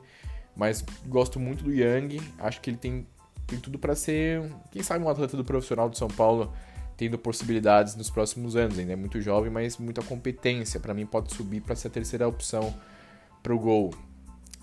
Mas 0.55 0.85
gosto 1.05 1.37
muito 1.37 1.65
do 1.65 1.73
Yang, 1.73 2.21
acho 2.37 2.61
que 2.61 2.69
ele 2.69 2.77
tem, 2.77 3.05
tem 3.45 3.59
tudo 3.59 3.77
para 3.77 3.93
ser, 3.93 4.41
quem 4.71 4.81
sabe, 4.81 5.03
um 5.03 5.09
atleta 5.09 5.35
do 5.35 5.43
profissional 5.43 5.89
do 5.89 5.97
São 5.97 6.07
Paulo, 6.07 6.53
tendo 6.99 7.17
possibilidades 7.17 7.95
nos 7.95 8.09
próximos 8.09 8.57
anos. 8.57 8.77
Ainda 8.77 8.91
é 8.91 8.95
muito 8.97 9.21
jovem, 9.21 9.49
mas 9.49 9.77
muita 9.77 10.01
competência. 10.01 10.81
Para 10.81 10.93
mim, 10.93 11.05
pode 11.05 11.33
subir 11.33 11.61
para 11.61 11.73
ser 11.73 11.87
a 11.87 11.91
terceira 11.91 12.27
opção 12.27 12.75
para 13.41 13.55
o 13.55 13.57
gol. 13.57 13.93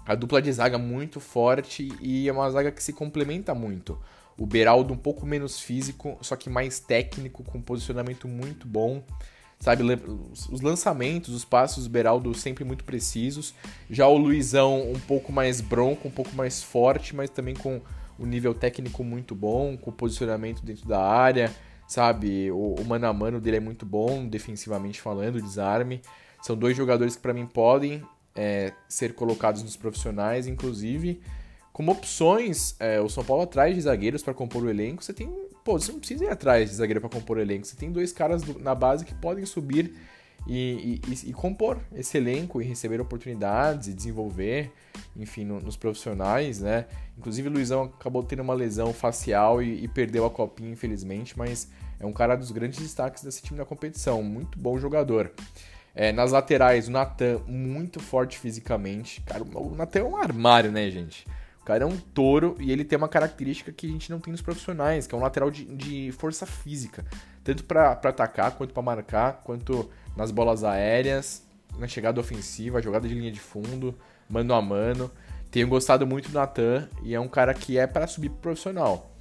A 0.05 0.15
dupla 0.15 0.43
de 0.43 0.53
zaga 0.53 0.77
muito 0.77 1.19
forte 1.19 1.89
e 1.99 2.29
é 2.29 2.33
uma 2.33 2.51
zaga 2.51 2.71
que 2.71 2.83
se 2.83 2.93
complementa 2.93 3.55
muito. 3.55 3.99
O 4.37 4.45
Beraldo 4.45 4.93
um 4.93 4.99
pouco 4.99 5.25
menos 5.25 5.59
físico, 5.59 6.19
só 6.21 6.37
que 6.37 6.51
mais 6.51 6.79
técnico, 6.79 7.43
com 7.43 7.59
posicionamento 7.59 8.29
muito 8.29 8.69
bom. 8.69 9.03
Sabe, 9.59 9.83
os 9.83 10.61
lançamentos, 10.61 11.35
os 11.35 11.43
passos 11.43 11.85
do 11.85 11.91
Beraldo 11.91 12.35
sempre 12.35 12.65
muito 12.65 12.85
precisos. 12.85 13.55
Já 13.89 14.07
o 14.07 14.19
Luizão 14.19 14.93
um 14.93 15.01
pouco 15.01 15.33
mais 15.33 15.63
bronco, 15.63 16.07
um 16.07 16.11
pouco 16.11 16.37
mais 16.37 16.63
forte, 16.63 17.17
mas 17.17 17.31
também 17.31 17.55
com 17.55 17.81
um 18.21 18.27
nível 18.27 18.53
técnico 18.53 19.03
muito 19.03 19.35
bom, 19.35 19.75
com 19.79 19.91
posicionamento 19.91 20.63
dentro 20.63 20.87
da 20.87 21.01
área, 21.03 21.51
sabe? 21.87 22.51
O, 22.51 22.75
o 22.75 22.85
mano 22.85 23.07
a 23.07 23.13
mano 23.13 23.41
dele 23.41 23.59
é 23.59 23.61
muito 23.61 23.87
bom, 23.87 24.27
defensivamente 24.27 25.01
falando, 25.01 25.41
desarme. 25.41 26.03
São 26.43 26.57
dois 26.57 26.77
jogadores 26.77 27.17
que 27.17 27.23
para 27.23 27.33
mim 27.33 27.47
podem 27.47 28.03
é, 28.35 28.73
ser 28.89 29.15
colocados 29.15 29.63
nos 29.63 29.77
profissionais, 29.77 30.47
inclusive 30.47 31.21
como 31.77 31.93
opções, 31.93 32.75
é, 32.81 33.03
o 33.03 33.09
São 33.11 33.23
Paulo 33.23 33.43
atrás 33.43 33.75
de 33.75 33.83
zagueiros 33.83 34.23
para 34.23 34.33
compor 34.33 34.63
o 34.63 34.71
elenco, 34.71 35.05
você 35.05 35.13
tem. 35.13 35.31
Pô, 35.63 35.79
você 35.79 35.93
não 35.93 35.99
precisa 35.99 36.25
ir 36.25 36.31
atrás 36.31 36.71
de 36.71 36.77
zagueiro 36.77 37.03
para 37.03 37.11
compor 37.11 37.37
o 37.37 37.41
elenco. 37.41 37.67
Você 37.67 37.77
tem 37.77 37.93
dois 37.93 38.13
caras 38.13 38.41
do, 38.41 38.59
na 38.59 38.75
base 38.75 39.05
que 39.05 39.15
podem 39.15 39.45
subir 39.45 39.95
e, 40.47 41.01
e, 41.09 41.31
e, 41.31 41.33
compor 41.33 41.79
esse 41.93 42.17
elenco 42.17 42.63
e 42.63 42.65
receber 42.65 43.01
oportunidades 43.01 43.89
e 43.89 43.93
desenvolver, 43.93 44.73
enfim, 45.17 45.45
no, 45.45 45.61
nos 45.61 45.77
profissionais, 45.77 46.61
né? 46.61 46.87
Inclusive 47.19 47.49
o 47.49 47.53
Luizão 47.53 47.85
acabou 47.85 48.23
tendo 48.23 48.43
uma 48.43 48.55
lesão 48.55 48.93
facial 48.93 49.61
e, 49.61 49.85
e, 49.85 49.89
perdeu 49.89 50.25
a 50.25 50.31
copinha, 50.31 50.71
infelizmente, 50.71 51.37
mas 51.37 51.69
é 51.99 52.07
um 52.07 52.13
cara 52.13 52.37
dos 52.37 52.53
grandes 52.53 52.79
destaques 52.79 53.25
desse 53.25 53.43
time 53.43 53.59
da 53.59 53.65
competição, 53.65 54.23
muito 54.23 54.59
bom 54.59 54.79
jogador. 54.79 55.33
É, 55.95 56.13
nas 56.13 56.31
laterais, 56.31 56.89
o 56.89 56.91
Natan, 56.91 57.41
muito 57.47 57.99
forte 57.99 58.39
fisicamente. 58.39 59.23
Cara, 59.23 59.43
o 59.43 59.75
Natan 59.75 60.01
é 60.01 60.05
um 60.05 60.17
armário, 60.17 60.71
né, 60.71 60.91
gente? 60.91 61.27
O 61.63 61.65
cara 61.65 61.85
é 61.85 61.87
um 61.87 61.97
touro 61.97 62.55
e 62.61 62.71
ele 62.71 62.85
tem 62.85 62.97
uma 62.97 63.09
característica 63.09 63.73
que 63.73 63.87
a 63.87 63.91
gente 63.91 64.11
não 64.11 64.21
tem 64.21 64.31
nos 64.31 64.43
profissionais, 64.43 65.07
que 65.07 65.15
é 65.15 65.19
um 65.19 65.23
lateral 65.23 65.51
de, 65.51 65.65
de 65.65 66.13
força 66.13 66.45
física. 66.45 67.05
Tanto 67.47 67.63
para 67.63 67.93
atacar, 67.93 68.51
quanto 68.57 68.75
para 68.75 68.83
marcar, 68.83 69.41
quanto 69.45 69.89
nas 70.17 70.33
bolas 70.33 70.65
aéreas, 70.65 71.47
na 71.79 71.87
chegada 71.87 72.21
ofensiva, 72.21 72.83
jogada 72.83 73.07
de 73.07 73.15
linha 73.15 73.31
de 73.31 73.39
fundo, 73.39 73.95
mano 74.29 74.53
a 74.53 74.61
mano. 74.61 75.09
Tenho 75.49 75.69
gostado 75.69 76.05
muito 76.05 76.29
do 76.29 76.35
Natan 76.35 76.89
e 77.05 77.15
é 77.15 77.21
um 77.21 77.29
cara 77.29 77.55
que 77.55 77.79
é 77.79 77.87
para 77.87 78.09
subir 78.09 78.31
pro 78.31 78.41
profissional. 78.41 79.13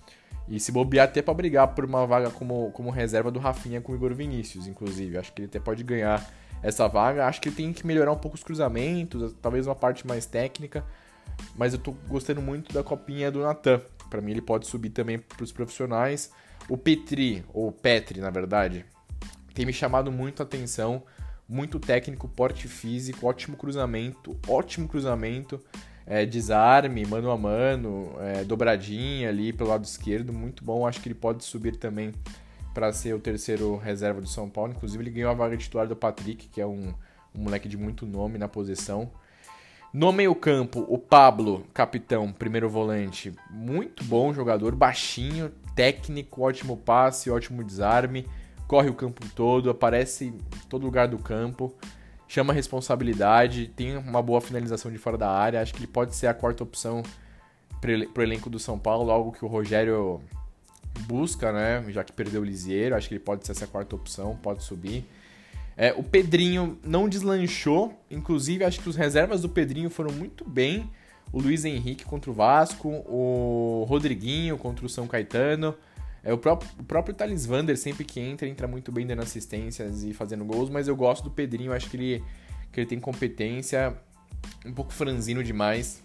E 0.50 0.60
se 0.60 0.72
bobear 0.72 1.05
até 1.05 1.22
para 1.22 1.36
brigar 1.36 1.67
por 1.75 1.86
uma 1.86 2.08
vaga 2.08 2.32
como, 2.32 2.72
como 2.72 2.89
reserva 2.89 3.29
do 3.29 3.38
Rafinha 3.38 3.79
com 3.79 3.91
o 3.91 3.96
Igor 3.96 4.15
Vinícius, 4.15 4.65
inclusive. 4.65 5.20
Acho 5.20 5.32
que 5.32 5.44
ele 5.44 5.48
até 5.48 5.60
pode 5.60 5.84
ganhar 5.84 6.27
essa 6.63 6.88
vaga. 6.88 7.27
Acho 7.27 7.39
que 7.39 7.50
ele 7.50 7.55
tem 7.55 7.72
que 7.72 7.86
melhorar 7.86 8.12
um 8.12 8.17
pouco 8.17 8.36
os 8.36 8.44
cruzamentos, 8.44 9.36
talvez 9.39 9.67
uma 9.67 9.75
parte 9.75 10.08
mais 10.08 10.25
técnica. 10.25 10.84
Mas 11.55 11.74
eu 11.74 11.79
tô 11.79 11.91
gostando 12.08 12.41
muito 12.41 12.74
da 12.74 12.84
copinha 12.84 13.32
do 13.32 13.44
Natan. 13.44 13.82
Para 14.10 14.20
mim 14.20 14.32
ele 14.32 14.41
pode 14.41 14.65
subir 14.65 14.89
também 14.89 15.20
para 15.20 15.44
os 15.44 15.51
profissionais. 15.51 16.32
O 16.68 16.78
Petri, 16.78 17.44
ou 17.54 17.72
Petri 17.72 18.20
na 18.20 18.30
verdade, 18.30 18.86
tem 19.54 19.66
me 19.66 19.74
chamado 19.74 20.12
muito 20.12 20.42
a 20.42 20.46
atenção. 20.46 21.04
Muito 21.48 21.80
técnico, 21.80 22.28
porte 22.28 22.68
físico, 22.68 23.28
ótimo 23.28 23.56
cruzamento, 23.56 24.36
ótimo 24.48 24.88
cruzamento, 24.88 25.64
é, 26.04 26.26
desarme, 26.26 27.06
mano 27.06 27.30
a 27.30 27.38
mano, 27.38 28.16
é, 28.20 28.44
dobradinha 28.44 29.30
ali 29.30 29.54
pelo 29.54 29.70
lado 29.70 29.84
esquerdo, 29.84 30.34
muito 30.34 30.66
bom. 30.66 30.88
Acho 30.88 31.00
que 31.00 31.08
ele 31.08 31.14
pode 31.14 31.44
subir 31.44 31.76
também 31.76 32.12
para 32.74 32.92
ser 32.92 33.14
o 33.14 33.20
terceiro 33.20 33.78
reserva 33.78 34.20
do 34.20 34.28
São 34.28 34.50
Paulo. 34.50 34.74
Inclusive, 34.74 35.04
ele 35.04 35.12
ganhou 35.12 35.30
a 35.30 35.36
vaga 35.36 35.56
titular 35.56 35.88
do 35.88 35.96
Patrick, 35.96 36.48
que 36.48 36.60
é 36.60 36.66
um, 36.66 36.94
um 37.34 37.44
moleque 37.44 37.70
de 37.70 37.78
muito 37.78 38.08
nome 38.08 38.40
na 38.40 38.48
posição. 38.48 39.12
No 39.94 40.12
meio-campo, 40.12 40.84
o 40.90 40.98
Pablo, 40.98 41.66
capitão, 41.74 42.34
primeiro 42.34 42.68
volante, 42.70 43.34
muito 43.50 44.04
bom 44.04 44.34
jogador, 44.34 44.76
baixinho, 44.76 45.52
técnico, 45.75 46.41
ótimo 46.41 46.77
passe, 46.77 47.29
ótimo 47.29 47.63
desarme 47.63 48.25
corre 48.67 48.89
o 48.89 48.94
campo 48.94 49.25
todo, 49.36 49.70
aparece 49.70 50.25
em 50.25 50.38
todo 50.70 50.84
lugar 50.84 51.08
do 51.08 51.17
campo, 51.17 51.74
chama 52.27 52.53
responsabilidade, 52.53 53.67
tem 53.75 53.98
uma 53.98 54.22
boa 54.22 54.41
finalização 54.41 54.91
de 54.91 54.98
fora 54.98 55.17
da 55.17 55.29
área. 55.29 55.62
Acho 55.62 55.74
que 55.74 55.79
ele 55.79 55.88
pode 55.88 56.15
ser 56.15 56.27
a 56.27 56.34
quarta 56.34 56.63
opção 56.63 57.03
para 57.79 57.91
o 57.91 58.24
elenco 58.24 58.50
do 58.50 58.58
São 58.58 58.79
Paulo, 58.79 59.12
algo 59.12 59.32
que 59.32 59.46
o 59.46 59.48
Rogério 59.48 60.22
busca, 61.01 61.51
né? 61.51 61.86
Já 61.89 62.03
que 62.03 62.12
perdeu 62.12 62.41
o 62.41 62.46
Lisieiro, 62.46 62.96
acho 62.96 63.08
que 63.08 63.15
ele 63.15 63.24
pode 63.24 63.46
ser 63.46 63.51
essa 63.51 63.67
quarta 63.67 63.96
opção, 63.96 64.36
pode 64.41 64.63
subir. 64.63 65.05
É, 65.77 65.94
o 65.94 66.01
Pedrinho 66.01 66.79
não 66.84 67.08
deslanchou, 67.08 67.94
inclusive 68.10 68.63
acho 68.63 68.79
que 68.79 68.89
os 68.89 68.96
reservas 68.96 69.41
do 69.41 69.50
Pedrinho 69.50 69.89
foram 69.89 70.12
muito 70.13 70.50
bem. 70.50 70.89
O 71.32 71.39
Luiz 71.39 71.65
Henrique 71.65 72.05
contra 72.05 72.32
o 72.32 72.34
Vasco, 72.34 72.89
o 72.89 73.86
Rodriguinho 73.88 74.58
contra 74.58 74.86
o 74.86 74.89
São 74.89 75.08
Caetano. 75.08 75.75
É, 76.24 76.34
o, 76.34 76.38
próprio, 76.38 76.70
o 76.79 76.84
próprio 76.84 77.13
Thales 77.13 77.46
Vander, 77.46 77.77
sempre 77.77 78.03
que 78.03 78.20
entra, 78.20 78.48
entra 78.48 78.67
muito 78.67 78.91
bem 78.91 79.05
dando 79.05 79.22
assistências 79.22 80.03
e 80.03 80.12
fazendo 80.12 80.44
gols, 80.44 80.70
mas 80.70 80.88
eu 80.88 80.96
gosto 80.96 81.24
do 81.24 81.29
Pedrinho, 81.29 81.72
acho 81.72 81.88
que 81.89 81.98
ele, 81.98 82.24
que 82.72 82.79
ele 82.79 82.88
tem 82.88 83.00
competência, 83.00 83.96
um 84.65 84.74
pouco 84.74 84.91
franzino 84.91 85.44
demais, 85.44 86.01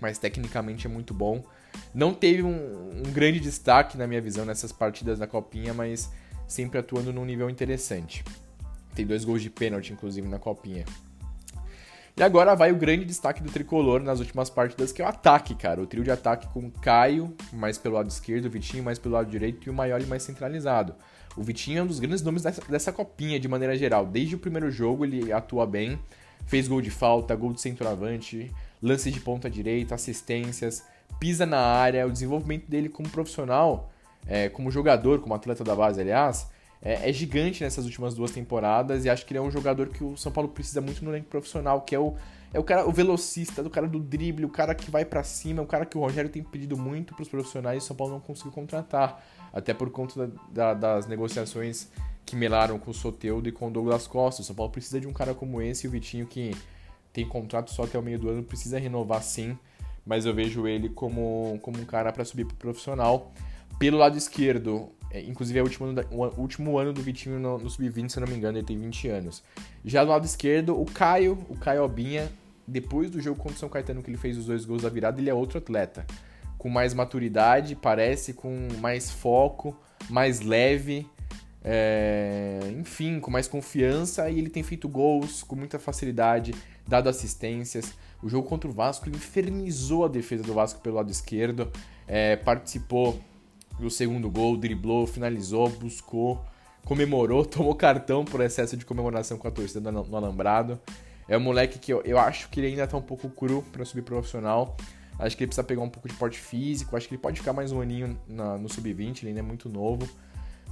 mas 0.00 0.18
tecnicamente 0.18 0.86
é 0.86 0.90
muito 0.90 1.14
bom. 1.14 1.42
Não 1.94 2.12
teve 2.12 2.42
um, 2.42 3.02
um 3.06 3.12
grande 3.12 3.40
destaque, 3.40 3.96
na 3.96 4.06
minha 4.06 4.20
visão, 4.20 4.44
nessas 4.44 4.70
partidas 4.70 5.18
da 5.18 5.26
Copinha, 5.26 5.72
mas 5.72 6.12
sempre 6.46 6.78
atuando 6.78 7.12
num 7.12 7.24
nível 7.24 7.48
interessante. 7.48 8.22
Tem 8.94 9.06
dois 9.06 9.24
gols 9.24 9.42
de 9.42 9.50
pênalti, 9.50 9.92
inclusive, 9.92 10.28
na 10.28 10.38
Copinha. 10.38 10.84
E 12.16 12.22
agora 12.22 12.54
vai 12.54 12.70
o 12.70 12.76
grande 12.76 13.04
destaque 13.04 13.42
do 13.42 13.50
tricolor 13.50 14.00
nas 14.00 14.20
últimas 14.20 14.48
partidas, 14.48 14.92
que 14.92 15.02
é 15.02 15.04
o 15.04 15.08
ataque, 15.08 15.52
cara. 15.56 15.82
O 15.82 15.86
trio 15.86 16.04
de 16.04 16.12
ataque 16.12 16.46
com 16.46 16.70
Caio, 16.70 17.34
mais 17.52 17.76
pelo 17.76 17.96
lado 17.96 18.08
esquerdo, 18.08 18.44
o 18.44 18.50
Vitinho 18.50 18.84
mais 18.84 19.00
pelo 19.00 19.16
lado 19.16 19.28
direito 19.28 19.66
e 19.66 19.70
o 19.70 19.74
Maioli 19.74 20.06
mais 20.06 20.22
centralizado. 20.22 20.94
O 21.36 21.42
Vitinho 21.42 21.80
é 21.80 21.82
um 21.82 21.86
dos 21.88 21.98
grandes 21.98 22.22
nomes 22.22 22.44
dessa, 22.44 22.62
dessa 22.68 22.92
copinha 22.92 23.40
de 23.40 23.48
maneira 23.48 23.76
geral. 23.76 24.06
Desde 24.06 24.36
o 24.36 24.38
primeiro 24.38 24.70
jogo 24.70 25.04
ele 25.04 25.32
atua 25.32 25.66
bem, 25.66 25.98
fez 26.46 26.68
gol 26.68 26.80
de 26.80 26.90
falta, 26.90 27.34
gol 27.34 27.52
de 27.52 27.60
centroavante, 27.60 28.48
lance 28.80 29.10
de 29.10 29.18
ponta 29.18 29.50
direita, 29.50 29.96
assistências, 29.96 30.84
pisa 31.18 31.44
na 31.44 31.58
área. 31.58 32.06
O 32.06 32.12
desenvolvimento 32.12 32.70
dele 32.70 32.88
como 32.88 33.08
profissional, 33.08 33.90
é, 34.24 34.48
como 34.48 34.70
jogador, 34.70 35.18
como 35.20 35.34
atleta 35.34 35.64
da 35.64 35.74
base, 35.74 36.00
aliás, 36.00 36.48
é, 36.84 37.08
é, 37.08 37.12
gigante 37.12 37.64
nessas 37.64 37.86
últimas 37.86 38.14
duas 38.14 38.30
temporadas 38.30 39.06
e 39.06 39.10
acho 39.10 39.24
que 39.24 39.32
ele 39.32 39.38
é 39.38 39.42
um 39.42 39.50
jogador 39.50 39.88
que 39.88 40.04
o 40.04 40.16
São 40.16 40.30
Paulo 40.30 40.50
precisa 40.50 40.82
muito 40.82 41.02
no 41.02 41.10
elenco 41.10 41.28
profissional, 41.28 41.80
que 41.80 41.94
é 41.94 41.98
o, 41.98 42.14
é 42.52 42.58
o 42.58 42.62
cara, 42.62 42.86
o 42.86 42.92
velocista, 42.92 43.62
do 43.62 43.70
cara 43.70 43.88
do 43.88 43.98
drible, 43.98 44.44
o 44.44 44.50
cara 44.50 44.74
que 44.74 44.90
vai 44.90 45.04
para 45.04 45.22
cima, 45.22 45.62
o 45.62 45.66
cara 45.66 45.86
que 45.86 45.96
o 45.96 46.00
Rogério 46.02 46.30
tem 46.30 46.42
pedido 46.42 46.76
muito 46.76 47.14
para 47.14 47.22
os 47.22 47.28
profissionais 47.28 47.82
e 47.82 47.84
o 47.84 47.86
São 47.86 47.96
Paulo 47.96 48.12
não 48.12 48.20
conseguiu 48.20 48.52
contratar, 48.52 49.24
até 49.52 49.72
por 49.72 49.88
conta 49.90 50.26
da, 50.26 50.34
da, 50.50 50.74
das 50.74 51.06
negociações 51.06 51.88
que 52.26 52.36
melaram 52.36 52.78
com 52.78 52.90
o 52.90 52.94
Soteudo 52.94 53.48
e 53.48 53.52
com 53.52 53.68
o 53.68 53.70
Douglas 53.70 54.06
Costa. 54.06 54.42
O 54.42 54.44
São 54.44 54.54
Paulo 54.54 54.70
precisa 54.70 55.00
de 55.00 55.06
um 55.06 55.12
cara 55.12 55.34
como 55.34 55.62
esse 55.62 55.86
e 55.86 55.88
o 55.88 55.90
Vitinho 55.90 56.26
que 56.26 56.54
tem 57.14 57.26
contrato 57.26 57.70
só 57.70 57.84
até 57.84 57.98
o 57.98 58.02
meio 58.02 58.18
do 58.18 58.28
ano, 58.28 58.42
precisa 58.42 58.78
renovar 58.78 59.22
sim, 59.22 59.56
mas 60.04 60.26
eu 60.26 60.34
vejo 60.34 60.66
ele 60.66 60.88
como, 60.88 61.58
como 61.62 61.78
um 61.80 61.84
cara 61.84 62.12
para 62.12 62.24
subir 62.24 62.44
pro 62.44 62.56
profissional. 62.56 63.32
Pelo 63.78 63.98
lado 63.98 64.18
esquerdo, 64.18 64.90
inclusive 65.22 65.58
é 65.58 65.62
o 65.62 65.64
último, 65.64 65.86
ano, 65.86 66.02
o 66.10 66.40
último 66.40 66.78
ano 66.78 66.92
do 66.92 67.02
Vitinho 67.02 67.38
no, 67.38 67.58
no 67.58 67.70
Sub-20, 67.70 68.08
se 68.08 68.18
eu 68.18 68.22
não 68.22 68.28
me 68.28 68.36
engano, 68.36 68.58
ele 68.58 68.66
tem 68.66 68.78
20 68.78 69.08
anos. 69.08 69.42
Já 69.84 70.04
do 70.04 70.10
lado 70.10 70.24
esquerdo, 70.24 70.80
o 70.80 70.84
Caio, 70.84 71.38
o 71.48 71.56
Caio 71.56 71.84
Obinha, 71.84 72.30
depois 72.66 73.10
do 73.10 73.20
jogo 73.20 73.38
contra 73.38 73.56
o 73.56 73.58
São 73.58 73.68
Caetano 73.68 74.02
que 74.02 74.10
ele 74.10 74.16
fez 74.16 74.36
os 74.36 74.46
dois 74.46 74.64
gols 74.64 74.82
da 74.82 74.88
virada, 74.88 75.20
ele 75.20 75.30
é 75.30 75.34
outro 75.34 75.58
atleta. 75.58 76.06
Com 76.58 76.68
mais 76.68 76.94
maturidade, 76.94 77.76
parece, 77.76 78.32
com 78.32 78.68
mais 78.80 79.10
foco, 79.10 79.76
mais 80.08 80.40
leve, 80.40 81.06
é... 81.62 82.60
enfim, 82.78 83.20
com 83.20 83.30
mais 83.30 83.46
confiança 83.46 84.28
e 84.30 84.38
ele 84.38 84.50
tem 84.50 84.62
feito 84.62 84.88
gols 84.88 85.42
com 85.42 85.54
muita 85.54 85.78
facilidade, 85.78 86.54
dado 86.88 87.08
assistências. 87.08 87.92
O 88.22 88.28
jogo 88.28 88.48
contra 88.48 88.68
o 88.68 88.72
Vasco 88.72 89.08
infernizou 89.08 90.04
a 90.04 90.08
defesa 90.08 90.42
do 90.42 90.54
Vasco 90.54 90.80
pelo 90.80 90.96
lado 90.96 91.10
esquerdo, 91.10 91.70
é... 92.08 92.36
participou 92.36 93.20
do 93.78 93.90
segundo 93.90 94.30
gol, 94.30 94.56
driblou, 94.56 95.06
finalizou, 95.06 95.68
buscou, 95.68 96.44
comemorou, 96.84 97.44
tomou 97.46 97.74
cartão 97.74 98.24
por 98.24 98.40
excesso 98.40 98.76
de 98.76 98.84
comemoração 98.84 99.36
com 99.38 99.48
a 99.48 99.50
torcida 99.50 99.90
no 99.90 100.16
alambrado. 100.16 100.80
É 101.28 101.36
um 101.36 101.40
moleque 101.40 101.78
que 101.78 101.92
eu, 101.92 102.02
eu 102.02 102.18
acho 102.18 102.48
que 102.50 102.60
ele 102.60 102.68
ainda 102.68 102.86
tá 102.86 102.96
um 102.96 103.02
pouco 103.02 103.28
cru 103.30 103.62
para 103.72 103.84
subir 103.84 104.02
profissional. 104.02 104.76
Acho 105.18 105.36
que 105.36 105.44
ele 105.44 105.48
precisa 105.48 105.64
pegar 105.64 105.80
um 105.80 105.88
pouco 105.88 106.08
de 106.08 106.14
porte 106.14 106.38
físico. 106.38 106.96
Acho 106.96 107.08
que 107.08 107.14
ele 107.14 107.22
pode 107.22 107.38
ficar 107.38 107.52
mais 107.52 107.72
um 107.72 107.80
aninho 107.80 108.18
na, 108.28 108.58
no 108.58 108.68
sub-20, 108.68 109.22
ele 109.22 109.28
ainda 109.28 109.40
é 109.40 109.42
muito 109.42 109.68
novo. 109.68 110.08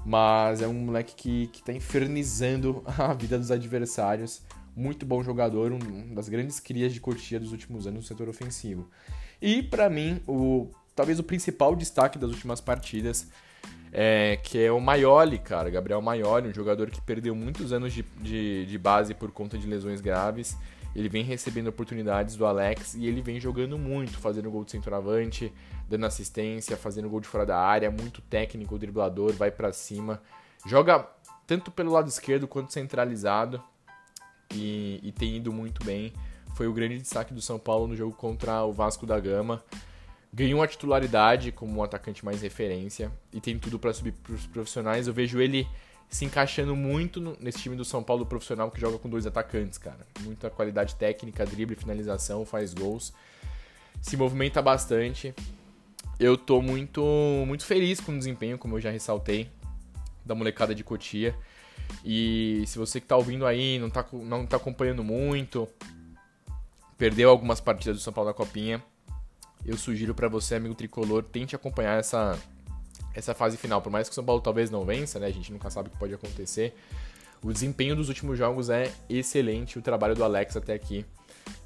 Mas 0.04 0.60
é 0.60 0.68
um 0.68 0.74
moleque 0.74 1.14
que, 1.14 1.46
que 1.48 1.62
tá 1.62 1.72
infernizando 1.72 2.82
a 2.98 3.14
vida 3.14 3.38
dos 3.38 3.50
adversários. 3.50 4.42
Muito 4.74 5.06
bom 5.06 5.22
jogador, 5.22 5.70
um 5.72 6.14
das 6.14 6.28
grandes 6.28 6.58
crias 6.58 6.92
de 6.92 7.00
Cotia 7.00 7.38
dos 7.38 7.52
últimos 7.52 7.86
anos 7.86 8.02
no 8.02 8.08
setor 8.08 8.28
ofensivo. 8.28 8.88
E 9.40 9.62
para 9.62 9.88
mim, 9.90 10.20
o 10.26 10.70
talvez 10.94 11.18
o 11.18 11.22
principal 11.22 11.74
destaque 11.74 12.18
das 12.18 12.30
últimas 12.30 12.60
partidas, 12.60 13.28
é, 13.92 14.38
que 14.42 14.58
é 14.58 14.72
o 14.72 14.80
Maioli, 14.80 15.38
cara, 15.38 15.68
Gabriel 15.70 16.00
Maioli, 16.00 16.48
um 16.48 16.54
jogador 16.54 16.90
que 16.90 17.00
perdeu 17.00 17.34
muitos 17.34 17.72
anos 17.72 17.92
de, 17.92 18.02
de, 18.20 18.66
de 18.66 18.78
base 18.78 19.14
por 19.14 19.30
conta 19.30 19.58
de 19.58 19.66
lesões 19.66 20.00
graves. 20.00 20.56
Ele 20.94 21.08
vem 21.08 21.24
recebendo 21.24 21.68
oportunidades 21.68 22.36
do 22.36 22.44
Alex 22.44 22.94
e 22.94 23.06
ele 23.06 23.22
vem 23.22 23.40
jogando 23.40 23.78
muito, 23.78 24.18
fazendo 24.18 24.50
gol 24.50 24.64
de 24.64 24.72
centroavante, 24.72 25.52
dando 25.88 26.04
assistência, 26.04 26.76
fazendo 26.76 27.08
gol 27.08 27.20
de 27.20 27.28
fora 27.28 27.46
da 27.46 27.58
área, 27.58 27.90
muito 27.90 28.20
técnico, 28.22 28.78
driblador, 28.78 29.32
vai 29.32 29.50
para 29.50 29.72
cima. 29.72 30.22
Joga 30.66 31.06
tanto 31.46 31.70
pelo 31.70 31.90
lado 31.92 32.08
esquerdo 32.08 32.46
quanto 32.46 32.72
centralizado 32.72 33.62
e, 34.54 35.00
e 35.02 35.12
tem 35.12 35.36
ido 35.36 35.50
muito 35.52 35.82
bem. 35.84 36.12
Foi 36.54 36.66
o 36.66 36.74
grande 36.74 36.98
destaque 36.98 37.32
do 37.32 37.40
São 37.40 37.58
Paulo 37.58 37.86
no 37.86 37.96
jogo 37.96 38.14
contra 38.14 38.62
o 38.62 38.72
Vasco 38.72 39.06
da 39.06 39.18
Gama 39.18 39.62
ganhou 40.32 40.60
uma 40.60 40.66
titularidade 40.66 41.52
como 41.52 41.78
um 41.78 41.82
atacante 41.82 42.24
mais 42.24 42.40
referência 42.40 43.12
e 43.32 43.40
tem 43.40 43.58
tudo 43.58 43.78
para 43.78 43.92
subir 43.92 44.12
para 44.12 44.34
os 44.34 44.46
profissionais. 44.46 45.06
Eu 45.06 45.12
vejo 45.12 45.40
ele 45.40 45.68
se 46.08 46.24
encaixando 46.24 46.74
muito 46.74 47.20
no, 47.20 47.36
nesse 47.38 47.58
time 47.58 47.76
do 47.76 47.84
São 47.84 48.02
Paulo 48.02 48.24
profissional 48.24 48.70
que 48.70 48.80
joga 48.80 48.98
com 48.98 49.08
dois 49.08 49.26
atacantes, 49.26 49.78
cara. 49.78 50.06
Muita 50.20 50.48
qualidade 50.50 50.94
técnica, 50.94 51.44
drible, 51.44 51.76
finalização, 51.76 52.46
faz 52.46 52.72
gols. 52.72 53.12
Se 54.00 54.16
movimenta 54.16 54.62
bastante. 54.62 55.34
Eu 56.18 56.36
tô 56.36 56.62
muito 56.62 57.02
muito 57.46 57.64
feliz 57.64 58.00
com 58.00 58.12
o 58.12 58.18
desempenho, 58.18 58.58
como 58.58 58.76
eu 58.76 58.80
já 58.80 58.90
ressaltei, 58.90 59.50
da 60.24 60.34
molecada 60.34 60.74
de 60.74 60.82
Cotia. 60.82 61.34
E 62.04 62.64
se 62.66 62.78
você 62.78 63.00
que 63.00 63.04
está 63.04 63.16
ouvindo 63.16 63.46
aí 63.46 63.78
não 63.78 63.88
está 63.88 64.06
não 64.12 64.46
tá 64.46 64.56
acompanhando 64.56 65.04
muito, 65.04 65.68
perdeu 66.96 67.28
algumas 67.28 67.60
partidas 67.60 67.96
do 67.96 68.02
São 68.02 68.12
Paulo 68.12 68.30
na 68.30 68.34
Copinha, 68.34 68.82
eu 69.64 69.76
sugiro 69.76 70.14
para 70.14 70.28
você, 70.28 70.54
amigo 70.54 70.74
tricolor, 70.74 71.22
tente 71.22 71.54
acompanhar 71.54 71.98
essa, 71.98 72.38
essa 73.14 73.34
fase 73.34 73.56
final. 73.56 73.80
Por 73.80 73.90
mais 73.90 74.08
que 74.08 74.12
o 74.12 74.14
São 74.14 74.24
Paulo 74.24 74.40
talvez 74.40 74.70
não 74.70 74.84
vença, 74.84 75.18
né? 75.18 75.26
A 75.26 75.32
gente 75.32 75.52
nunca 75.52 75.70
sabe 75.70 75.88
o 75.88 75.92
que 75.92 75.98
pode 75.98 76.14
acontecer. 76.14 76.74
O 77.42 77.52
desempenho 77.52 77.96
dos 77.96 78.08
últimos 78.08 78.38
jogos 78.38 78.70
é 78.70 78.92
excelente, 79.08 79.78
o 79.78 79.82
trabalho 79.82 80.14
do 80.14 80.22
Alex 80.22 80.56
até 80.56 80.74
aqui 80.74 81.04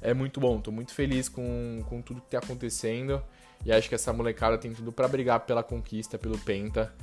é 0.01 0.13
muito 0.13 0.39
bom. 0.39 0.59
Tô 0.59 0.71
muito 0.71 0.93
feliz 0.93 1.29
com, 1.29 1.83
com 1.87 2.01
tudo 2.01 2.21
que 2.21 2.31
tá 2.31 2.39
acontecendo 2.39 3.21
e 3.65 3.71
acho 3.71 3.89
que 3.89 3.95
essa 3.95 4.13
molecada 4.13 4.57
tem 4.57 4.73
tudo 4.73 4.91
para 4.91 5.07
brigar 5.07 5.41
pela 5.41 5.63
conquista, 5.63 6.17
pelo 6.17 6.37
Penta, 6.39 6.93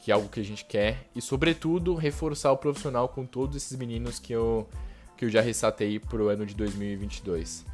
que 0.00 0.10
é 0.10 0.14
algo 0.14 0.28
que 0.28 0.40
a 0.40 0.44
gente 0.44 0.64
quer 0.64 1.08
e, 1.14 1.20
sobretudo, 1.20 1.94
reforçar 1.94 2.52
o 2.52 2.56
profissional 2.56 3.08
com 3.08 3.26
todos 3.26 3.56
esses 3.56 3.76
meninos 3.76 4.18
que 4.18 4.32
eu, 4.32 4.68
que 5.16 5.24
eu 5.24 5.30
já 5.30 5.40
ressatei 5.40 5.98
pro 5.98 6.28
ano 6.28 6.46
de 6.46 6.54
2022. 6.54 7.64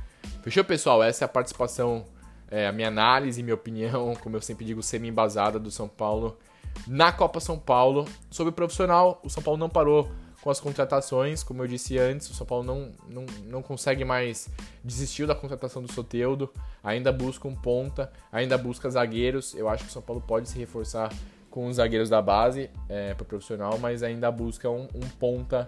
Fechou, 0.43 0.65
pessoal? 0.65 1.03
Essa 1.03 1.25
é 1.25 1.27
a 1.27 1.29
participação, 1.29 2.05
é, 2.51 2.67
a 2.67 2.73
minha 2.73 2.89
análise, 2.89 3.43
minha 3.43 3.55
opinião, 3.55 4.15
como 4.23 4.37
eu 4.37 4.43
sempre 4.43 4.65
digo, 4.65 4.83
semi-embasada 4.83 5.59
do 5.59 5.71
São 5.71 5.89
Paulo 5.89 6.39
na 6.87 7.13
Copa 7.13 7.41
São 7.41 7.59
Paulo. 7.59 8.07
Sobre 8.31 8.51
o 8.51 8.53
profissional, 8.53 9.21
o 9.25 9.31
São 9.31 9.43
Paulo 9.43 9.59
não 9.59 9.69
parou 9.69 10.11
com 10.45 10.51
as 10.51 10.61
contratações, 10.61 11.43
como 11.43 11.63
eu 11.63 11.67
disse 11.67 11.99
antes, 11.99 12.29
o 12.29 12.35
São 12.35 12.47
Paulo 12.47 12.65
não, 12.65 12.93
não, 13.09 13.25
não 13.47 13.63
consegue 13.63 14.05
mais 14.05 14.51
desistir 14.85 15.27
da 15.27 15.35
contratação 15.35 15.81
do 15.81 15.91
Soteudo, 15.91 16.53
ainda 16.83 17.11
busca 17.11 17.49
um 17.49 17.55
ponta, 17.55 18.13
ainda 18.31 18.59
busca 18.59 18.91
zagueiros. 18.91 19.55
Eu 19.55 19.71
acho 19.71 19.85
que 19.85 19.89
o 19.89 19.93
São 19.93 20.03
Paulo 20.03 20.21
pode 20.21 20.51
se 20.51 20.59
reforçar 20.59 21.11
com 21.51 21.67
os 21.67 21.77
zagueiros 21.77 22.11
da 22.11 22.21
base 22.21 22.69
é, 22.91 23.15
para 23.15 23.23
o 23.23 23.27
profissional, 23.27 23.79
mas 23.79 24.03
ainda 24.03 24.31
busca 24.31 24.69
um, 24.69 24.89
um 24.95 25.09
ponta, 25.19 25.67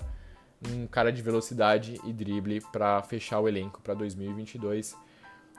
um 0.68 0.87
cara 0.87 1.11
de 1.11 1.23
velocidade 1.23 1.99
e 2.04 2.12
drible 2.12 2.61
para 2.71 3.02
fechar 3.02 3.40
o 3.40 3.49
elenco 3.49 3.80
para 3.80 3.95
2022. 3.95 4.95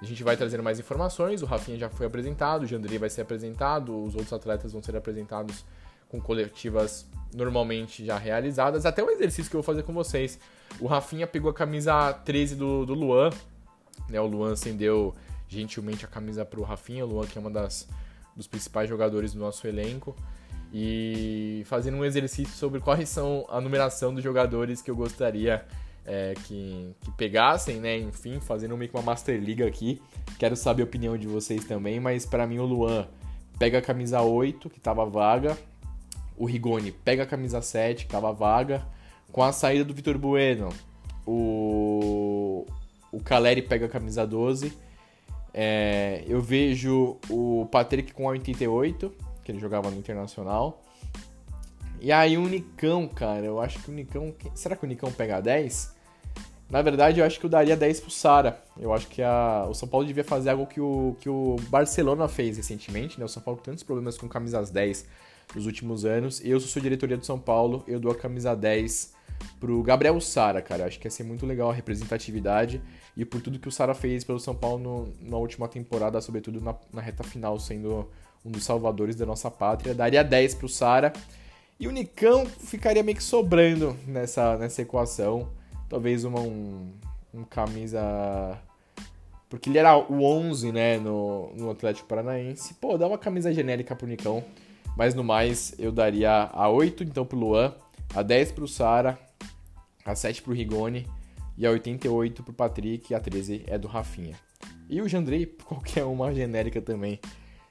A 0.02 0.06
gente 0.06 0.24
vai 0.24 0.38
trazendo 0.38 0.64
mais 0.64 0.80
informações. 0.80 1.42
O 1.42 1.46
Rafinha 1.46 1.78
já 1.78 1.90
foi 1.90 2.06
apresentado, 2.06 2.64
o 2.64 2.66
Jandrei 2.66 3.00
vai 3.00 3.10
ser 3.10 3.22
apresentado, 3.22 4.04
os 4.04 4.14
outros 4.14 4.34
atletas 4.34 4.72
vão 4.72 4.82
ser 4.82 4.96
apresentados 4.96 5.66
com 6.08 6.22
coletivas 6.22 7.06
normalmente 7.34 8.06
já 8.06 8.18
realizadas. 8.18 8.86
Até 8.86 9.04
o 9.04 9.10
exercício 9.10 9.50
que 9.50 9.56
eu 9.56 9.62
vou 9.62 9.66
fazer 9.66 9.84
com 9.84 9.94
vocês. 9.94 10.40
O 10.80 10.88
Rafinha 10.88 11.26
pegou 11.26 11.50
a 11.50 11.54
camisa 11.54 12.14
13 12.14 12.56
do, 12.56 12.86
do 12.86 12.94
Luan. 12.94 13.30
Né, 14.08 14.22
o 14.22 14.28
Luan 14.28 14.54
acendeu 14.54 15.16
gentilmente 15.48 16.06
a 16.06 16.08
camisa 16.08 16.46
para 16.46 16.60
o 16.60 16.64
Rafinha. 16.64 17.06
O 17.06 17.10
Luan, 17.10 17.26
que 17.26 17.38
é 17.38 17.42
uma 17.42 17.52
das 17.52 17.88
dos 18.36 18.46
principais 18.46 18.88
jogadores 18.88 19.34
do 19.34 19.40
nosso 19.40 19.68
elenco. 19.68 20.16
E 20.72 21.64
fazendo 21.66 21.98
um 21.98 22.06
exercício 22.06 22.54
sobre 22.54 22.80
quais 22.80 23.10
são 23.10 23.46
a 23.50 23.60
numeração 23.60 24.14
dos 24.14 24.24
jogadores 24.24 24.82
que 24.82 24.92
eu 24.92 24.96
gostaria 24.96 25.66
é, 26.08 26.34
que, 26.46 26.96
que 27.02 27.12
pegassem, 27.12 27.82
né? 27.82 27.98
Enfim, 27.98 28.40
fazendo 28.40 28.78
meio 28.78 28.90
que 28.90 28.96
uma 28.96 29.04
Master 29.04 29.38
Liga 29.38 29.68
aqui. 29.68 30.02
Quero 30.40 30.56
saber 30.56 30.82
a 30.82 30.86
opinião 30.86 31.18
de 31.18 31.28
vocês 31.28 31.66
também, 31.66 32.00
mas 32.00 32.26
para 32.26 32.48
mim 32.48 32.60
o 32.60 32.66
Luan 32.66 33.08
pega 33.60 33.80
a 33.80 33.82
camisa 33.82 34.22
8, 34.22 34.70
que 34.70 34.78
estava 34.78 35.06
vaga, 35.06 35.58
o 36.38 36.46
Rigoni 36.46 36.92
pega 36.92 37.24
a 37.24 37.26
camisa 37.26 37.62
7, 37.62 38.06
que 38.06 38.12
tava 38.12 38.32
vaga. 38.32 38.88
Com 39.32 39.44
a 39.44 39.52
saída 39.52 39.84
do 39.84 39.94
Vitor 39.94 40.18
Bueno, 40.18 40.70
o, 41.26 42.66
o 43.12 43.20
Caleri 43.20 43.62
pega 43.62 43.88
a 43.88 43.90
camisa 43.90 44.26
12. 44.26 44.72
É, 45.54 46.24
eu 46.26 46.42
vejo 46.42 47.18
o 47.30 47.68
Patrick 47.70 48.14
com 48.14 48.30
a 48.30 48.32
88, 48.32 49.14
que 49.44 49.52
ele 49.52 49.60
jogava 49.60 49.92
no 49.92 49.98
Internacional. 49.98 50.82
E 52.00 52.12
aí 52.12 52.38
o 52.38 52.48
Nicão, 52.48 53.08
cara, 53.08 53.46
eu 53.46 53.60
acho 53.60 53.80
que 53.80 53.90
o 53.90 53.94
Nicão. 53.94 54.34
Será 54.56 54.76
que 54.76 54.86
o 54.86 54.88
Nicão 54.88 55.12
pega 55.12 55.42
10? 55.42 55.97
Na 56.70 56.82
verdade, 56.82 57.20
eu 57.20 57.26
acho 57.26 57.40
que 57.40 57.46
eu 57.46 57.50
daria 57.50 57.78
10 57.78 58.02
pro 58.02 58.12
Sara. 58.12 58.62
Eu 58.78 58.94
acho 58.94 59.08
que 59.08 59.22
a, 59.22 59.66
o 59.70 59.74
São 59.74 59.88
Paulo 59.88 60.06
devia 60.06 60.24
fazer 60.24 60.50
algo 60.50 60.66
que 60.66 60.82
o, 60.82 61.16
que 61.22 61.30
o 61.30 61.56
Barcelona 61.70 62.28
fez 62.28 62.58
recentemente, 62.58 63.18
né? 63.18 63.26
O 63.26 63.30
São 63.30 63.42
Paulo 63.42 63.60
tem 63.60 63.72
tantos 63.72 63.84
problemas 63.84 64.18
com 64.18 64.28
camisas 64.28 64.70
10 64.70 65.06
nos 65.56 65.66
últimos 65.66 66.04
anos. 66.04 66.42
Eu 66.44 66.60
sou 66.60 66.82
diretoria 66.82 67.18
do 67.18 67.26
São 67.26 67.40
Paulo, 67.40 67.84
eu 67.88 68.00
dou 68.00 68.12
a 68.12 68.16
camisa 68.16 68.54
10 68.54 69.14
pro 69.60 69.82
Gabriel 69.82 70.20
Sara, 70.20 70.62
cara. 70.62 70.86
Acho 70.86 71.00
que 71.00 71.08
ia 71.08 71.12
ser 71.12 71.24
muito 71.24 71.46
legal 71.46 71.70
a 71.70 71.74
representatividade 71.74 72.82
e 73.16 73.24
por 73.24 73.42
tudo 73.42 73.60
que 73.60 73.68
o 73.68 73.72
Sara 73.72 73.94
fez 73.94 74.24
pelo 74.24 74.40
São 74.40 74.54
Paulo 74.54 74.78
no, 74.78 75.14
na 75.30 75.38
última 75.38 75.68
temporada, 75.68 76.20
sobretudo 76.22 76.60
na, 76.60 76.76
na, 76.92 77.02
reta 77.02 77.24
final, 77.24 77.60
sendo 77.60 78.10
um 78.46 78.52
dos 78.52 78.64
salvadores 78.64 79.16
da 79.16 79.26
nossa 79.26 79.50
pátria. 79.50 79.96
Daria 79.96 80.24
10 80.24 80.56
pro 80.56 80.68
Sara. 80.68 81.14
E 81.80 81.88
o 81.88 81.92
Nicão 81.92 82.46
ficaria 82.46 83.04
meio 83.04 83.18
que 83.18 83.24
sobrando 83.24 83.96
nessa, 84.06 84.58
nessa 84.58 84.82
equação. 84.82 85.48
Talvez 85.90 86.24
uma, 86.24 86.40
um, 86.40 86.92
um 87.34 87.44
camisa. 87.44 88.60
Porque 89.50 89.70
ele 89.70 89.78
era 89.78 89.98
o 89.98 90.24
11, 90.24 90.72
né, 90.72 90.98
no, 90.98 91.54
no 91.56 91.72
Atlético 91.72 92.08
Paranaense. 92.08 92.74
Pô, 92.76 92.98
dá 92.98 93.08
uma 93.08 93.18
camisa 93.18 93.54
genérica 93.54 93.96
pro 93.96 94.08
Nicão. 94.08 94.44
Mas 94.98 95.14
no 95.14 95.24
mais, 95.24 95.76
eu 95.78 95.92
daria 95.92 96.50
a 96.52 96.68
8 96.70 97.04
então 97.04 97.26
pro 97.26 97.38
Luan, 97.38 97.74
a 98.16 98.24
10 98.24 98.52
pro 98.54 98.68
Sara, 98.68 99.18
a 100.04 100.16
7 100.16 100.42
pro 100.42 100.54
Rigoni 100.54 101.08
e 101.58 101.68
a 101.68 101.72
88 101.72 102.44
pro 102.44 102.54
Patrick 102.54 103.12
e 103.12 103.16
a 103.16 103.20
13 103.20 103.64
é 103.68 103.78
do 103.78 103.88
Rafinha. 103.88 104.36
E 104.90 105.02
o 105.02 105.08
Jandrei, 105.08 105.46
qualquer 105.66 106.04
uma 106.04 106.34
genérica 106.34 106.82
também, 106.82 107.20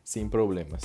sem 0.04 0.28
problemas. 0.28 0.82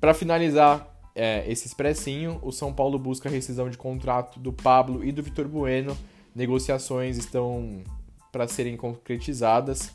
Para 0.00 0.12
finalizar 0.12 1.00
é, 1.14 1.44
esse 1.50 1.66
expressinho, 1.66 2.38
o 2.42 2.52
São 2.52 2.72
Paulo 2.72 2.98
busca 2.98 3.28
a 3.28 3.32
rescisão 3.32 3.68
de 3.70 3.78
contrato 3.78 4.38
do 4.38 4.52
Pablo 4.52 5.04
e 5.04 5.12
do 5.12 5.22
Vitor 5.22 5.48
Bueno. 5.48 5.96
Negociações 6.34 7.16
estão 7.16 7.82
para 8.30 8.46
serem 8.46 8.76
concretizadas 8.76 9.92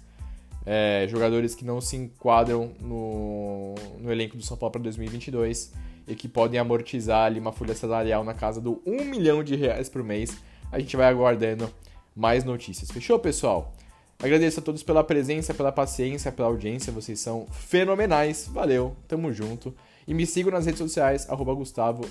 é, 0.65 1.05
jogadores 1.07 1.53
que 1.53 1.63
não 1.63 1.79
se 1.79 1.95
enquadram 1.95 2.71
no, 2.81 3.75
no 3.99 4.11
elenco 4.11 4.35
do 4.35 4.43
São 4.43 4.57
Paulo 4.57 4.71
para 4.71 4.81
2022 4.81 5.71
e 6.07 6.15
que 6.15 6.27
podem 6.27 6.59
amortizar 6.59 7.25
ali 7.25 7.39
uma 7.39 7.51
folha 7.51 7.75
salarial 7.75 8.23
na 8.23 8.33
casa 8.33 8.59
do 8.59 8.81
1 8.85 9.05
milhão 9.05 9.43
de 9.43 9.55
reais 9.55 9.87
por 9.87 10.03
mês. 10.03 10.37
A 10.71 10.79
gente 10.79 10.97
vai 10.97 11.07
aguardando 11.07 11.69
mais 12.15 12.43
notícias. 12.43 12.89
Fechou, 12.89 13.19
pessoal? 13.19 13.73
Agradeço 14.17 14.59
a 14.59 14.63
todos 14.63 14.81
pela 14.81 15.03
presença, 15.03 15.53
pela 15.53 15.71
paciência, 15.71 16.31
pela 16.31 16.47
audiência. 16.47 16.91
Vocês 16.91 17.19
são 17.19 17.45
fenomenais. 17.51 18.47
Valeu, 18.51 18.95
tamo 19.07 19.31
junto. 19.31 19.75
E 20.07 20.13
me 20.13 20.25
sigam 20.25 20.51
nas 20.51 20.65
redes 20.65 20.79
sociais, 20.79 21.29
arroba 21.29 21.53
Gustavo 21.53 22.05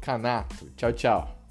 Canato. 0.00 0.70
Tchau, 0.76 0.92
tchau. 0.92 1.41